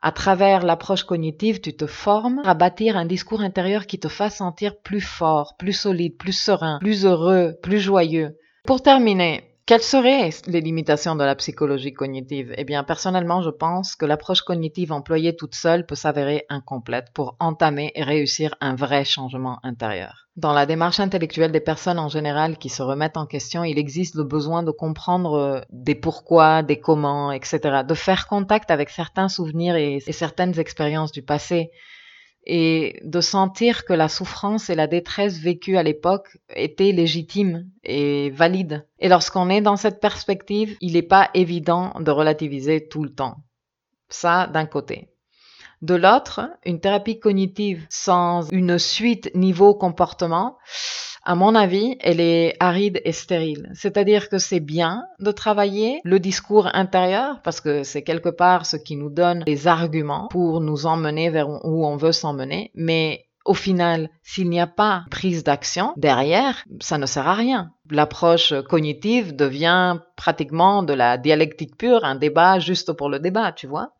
À 0.00 0.12
travers 0.12 0.64
l'approche 0.64 1.02
cognitive, 1.02 1.60
tu 1.60 1.76
te 1.76 1.86
formes 1.86 2.40
à 2.44 2.54
bâtir 2.54 2.96
un 2.96 3.04
discours 3.04 3.40
intérieur 3.40 3.86
qui 3.86 3.98
te 3.98 4.06
fasse 4.08 4.36
sentir 4.36 4.78
plus 4.78 5.00
fort, 5.00 5.56
plus 5.58 5.72
solide, 5.72 6.16
plus 6.16 6.38
serein, 6.38 6.78
plus 6.80 7.04
heureux, 7.04 7.56
plus 7.62 7.80
joyeux. 7.80 8.36
Pour 8.64 8.80
terminer, 8.80 9.42
quelles 9.68 9.82
seraient 9.82 10.30
les 10.46 10.62
limitations 10.62 11.14
de 11.14 11.24
la 11.24 11.34
psychologie 11.34 11.92
cognitive? 11.92 12.54
Eh 12.56 12.64
bien, 12.64 12.84
personnellement, 12.84 13.42
je 13.42 13.50
pense 13.50 13.96
que 13.96 14.06
l'approche 14.06 14.40
cognitive 14.40 14.92
employée 14.92 15.36
toute 15.36 15.54
seule 15.54 15.84
peut 15.84 15.94
s'avérer 15.94 16.46
incomplète 16.48 17.08
pour 17.12 17.36
entamer 17.38 17.92
et 17.94 18.02
réussir 18.02 18.54
un 18.62 18.74
vrai 18.74 19.04
changement 19.04 19.58
intérieur. 19.62 20.26
Dans 20.36 20.54
la 20.54 20.64
démarche 20.64 21.00
intellectuelle 21.00 21.52
des 21.52 21.60
personnes 21.60 21.98
en 21.98 22.08
général 22.08 22.56
qui 22.56 22.70
se 22.70 22.82
remettent 22.82 23.18
en 23.18 23.26
question, 23.26 23.62
il 23.62 23.78
existe 23.78 24.14
le 24.14 24.24
besoin 24.24 24.62
de 24.62 24.70
comprendre 24.70 25.34
euh, 25.34 25.60
des 25.68 25.94
pourquoi, 25.94 26.62
des 26.62 26.80
comment, 26.80 27.30
etc., 27.30 27.82
de 27.86 27.94
faire 27.94 28.26
contact 28.26 28.70
avec 28.70 28.88
certains 28.88 29.28
souvenirs 29.28 29.76
et, 29.76 29.96
et 29.96 30.12
certaines 30.12 30.58
expériences 30.58 31.12
du 31.12 31.20
passé 31.20 31.72
et 32.48 32.98
de 33.04 33.20
sentir 33.20 33.84
que 33.84 33.92
la 33.92 34.08
souffrance 34.08 34.70
et 34.70 34.74
la 34.74 34.86
détresse 34.86 35.38
vécues 35.38 35.76
à 35.76 35.82
l'époque 35.82 36.38
étaient 36.56 36.92
légitimes 36.92 37.68
et 37.84 38.30
valides. 38.30 38.86
Et 38.98 39.08
lorsqu'on 39.08 39.50
est 39.50 39.60
dans 39.60 39.76
cette 39.76 40.00
perspective, 40.00 40.76
il 40.80 40.94
n'est 40.94 41.02
pas 41.02 41.30
évident 41.34 41.92
de 42.00 42.10
relativiser 42.10 42.88
tout 42.88 43.04
le 43.04 43.14
temps. 43.14 43.36
Ça, 44.08 44.46
d'un 44.46 44.64
côté. 44.64 45.08
De 45.82 45.94
l'autre, 45.94 46.50
une 46.64 46.80
thérapie 46.80 47.20
cognitive 47.20 47.86
sans 47.90 48.48
une 48.50 48.78
suite 48.78 49.30
niveau 49.34 49.74
comportement, 49.74 50.56
à 51.28 51.34
mon 51.34 51.54
avis, 51.54 51.94
elle 52.00 52.22
est 52.22 52.56
aride 52.58 53.02
et 53.04 53.12
stérile. 53.12 53.70
C'est-à-dire 53.74 54.30
que 54.30 54.38
c'est 54.38 54.60
bien 54.60 55.04
de 55.20 55.30
travailler 55.30 56.00
le 56.02 56.18
discours 56.18 56.70
intérieur 56.72 57.42
parce 57.42 57.60
que 57.60 57.82
c'est 57.82 58.02
quelque 58.02 58.30
part 58.30 58.64
ce 58.64 58.78
qui 58.78 58.96
nous 58.96 59.10
donne 59.10 59.44
les 59.46 59.66
arguments 59.66 60.28
pour 60.28 60.62
nous 60.62 60.86
emmener 60.86 61.28
vers 61.28 61.50
où 61.50 61.86
on 61.86 61.98
veut 61.98 62.12
s'emmener. 62.12 62.70
Mais 62.74 63.26
au 63.44 63.52
final, 63.52 64.08
s'il 64.22 64.48
n'y 64.48 64.58
a 64.58 64.66
pas 64.66 65.04
prise 65.10 65.44
d'action 65.44 65.92
derrière, 65.98 66.64
ça 66.80 66.96
ne 66.96 67.04
sert 67.04 67.28
à 67.28 67.34
rien. 67.34 67.72
L'approche 67.90 68.54
cognitive 68.62 69.36
devient 69.36 69.98
pratiquement 70.16 70.82
de 70.82 70.94
la 70.94 71.18
dialectique 71.18 71.76
pure, 71.76 72.06
un 72.06 72.14
débat 72.14 72.58
juste 72.58 72.94
pour 72.94 73.10
le 73.10 73.20
débat, 73.20 73.52
tu 73.52 73.66
vois. 73.66 73.92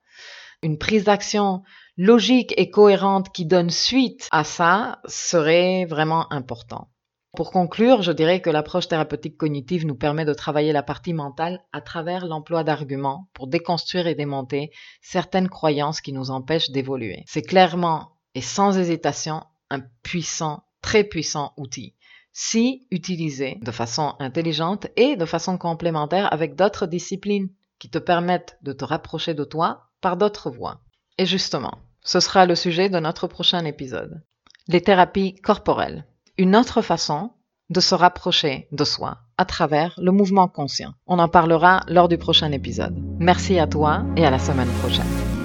Une 0.62 0.78
prise 0.78 1.04
d'action 1.04 1.62
logique 1.98 2.54
et 2.56 2.70
cohérente 2.70 3.28
qui 3.34 3.44
donne 3.44 3.68
suite 3.68 4.28
à 4.30 4.44
ça 4.44 5.00
serait 5.04 5.84
vraiment 5.84 6.32
important. 6.32 6.88
Pour 7.36 7.50
conclure, 7.50 8.02
je 8.02 8.12
dirais 8.12 8.40
que 8.40 8.50
l'approche 8.50 8.88
thérapeutique 8.88 9.36
cognitive 9.36 9.86
nous 9.86 9.94
permet 9.94 10.24
de 10.24 10.32
travailler 10.32 10.72
la 10.72 10.82
partie 10.82 11.12
mentale 11.12 11.60
à 11.72 11.80
travers 11.80 12.26
l'emploi 12.26 12.64
d'arguments 12.64 13.28
pour 13.34 13.46
déconstruire 13.46 14.06
et 14.06 14.14
démonter 14.14 14.70
certaines 15.02 15.48
croyances 15.48 16.00
qui 16.00 16.12
nous 16.12 16.30
empêchent 16.30 16.70
d'évoluer. 16.70 17.24
C'est 17.26 17.42
clairement 17.42 18.12
et 18.34 18.40
sans 18.40 18.78
hésitation 18.78 19.42
un 19.70 19.80
puissant, 20.02 20.64
très 20.80 21.04
puissant 21.04 21.52
outil 21.56 21.94
si 22.40 22.86
utilisé 22.92 23.58
de 23.62 23.72
façon 23.72 24.14
intelligente 24.20 24.86
et 24.94 25.16
de 25.16 25.24
façon 25.24 25.58
complémentaire 25.58 26.32
avec 26.32 26.54
d'autres 26.54 26.86
disciplines 26.86 27.48
qui 27.80 27.90
te 27.90 27.98
permettent 27.98 28.58
de 28.62 28.72
te 28.72 28.84
rapprocher 28.84 29.34
de 29.34 29.42
toi 29.42 29.88
par 30.00 30.16
d'autres 30.16 30.48
voies. 30.48 30.80
Et 31.18 31.26
justement, 31.26 31.78
ce 32.00 32.20
sera 32.20 32.46
le 32.46 32.54
sujet 32.54 32.90
de 32.90 33.00
notre 33.00 33.26
prochain 33.26 33.64
épisode. 33.64 34.22
Les 34.68 34.80
thérapies 34.80 35.34
corporelles 35.34 36.06
une 36.38 36.56
autre 36.56 36.80
façon 36.80 37.30
de 37.68 37.80
se 37.80 37.94
rapprocher 37.94 38.68
de 38.72 38.84
soi 38.84 39.18
à 39.36 39.44
travers 39.44 39.94
le 39.98 40.12
mouvement 40.12 40.48
conscient. 40.48 40.94
On 41.06 41.18
en 41.18 41.28
parlera 41.28 41.82
lors 41.88 42.08
du 42.08 42.16
prochain 42.16 42.50
épisode. 42.52 42.96
Merci 43.18 43.58
à 43.58 43.66
toi 43.66 44.04
et 44.16 44.24
à 44.24 44.30
la 44.30 44.38
semaine 44.38 44.70
prochaine. 44.80 45.37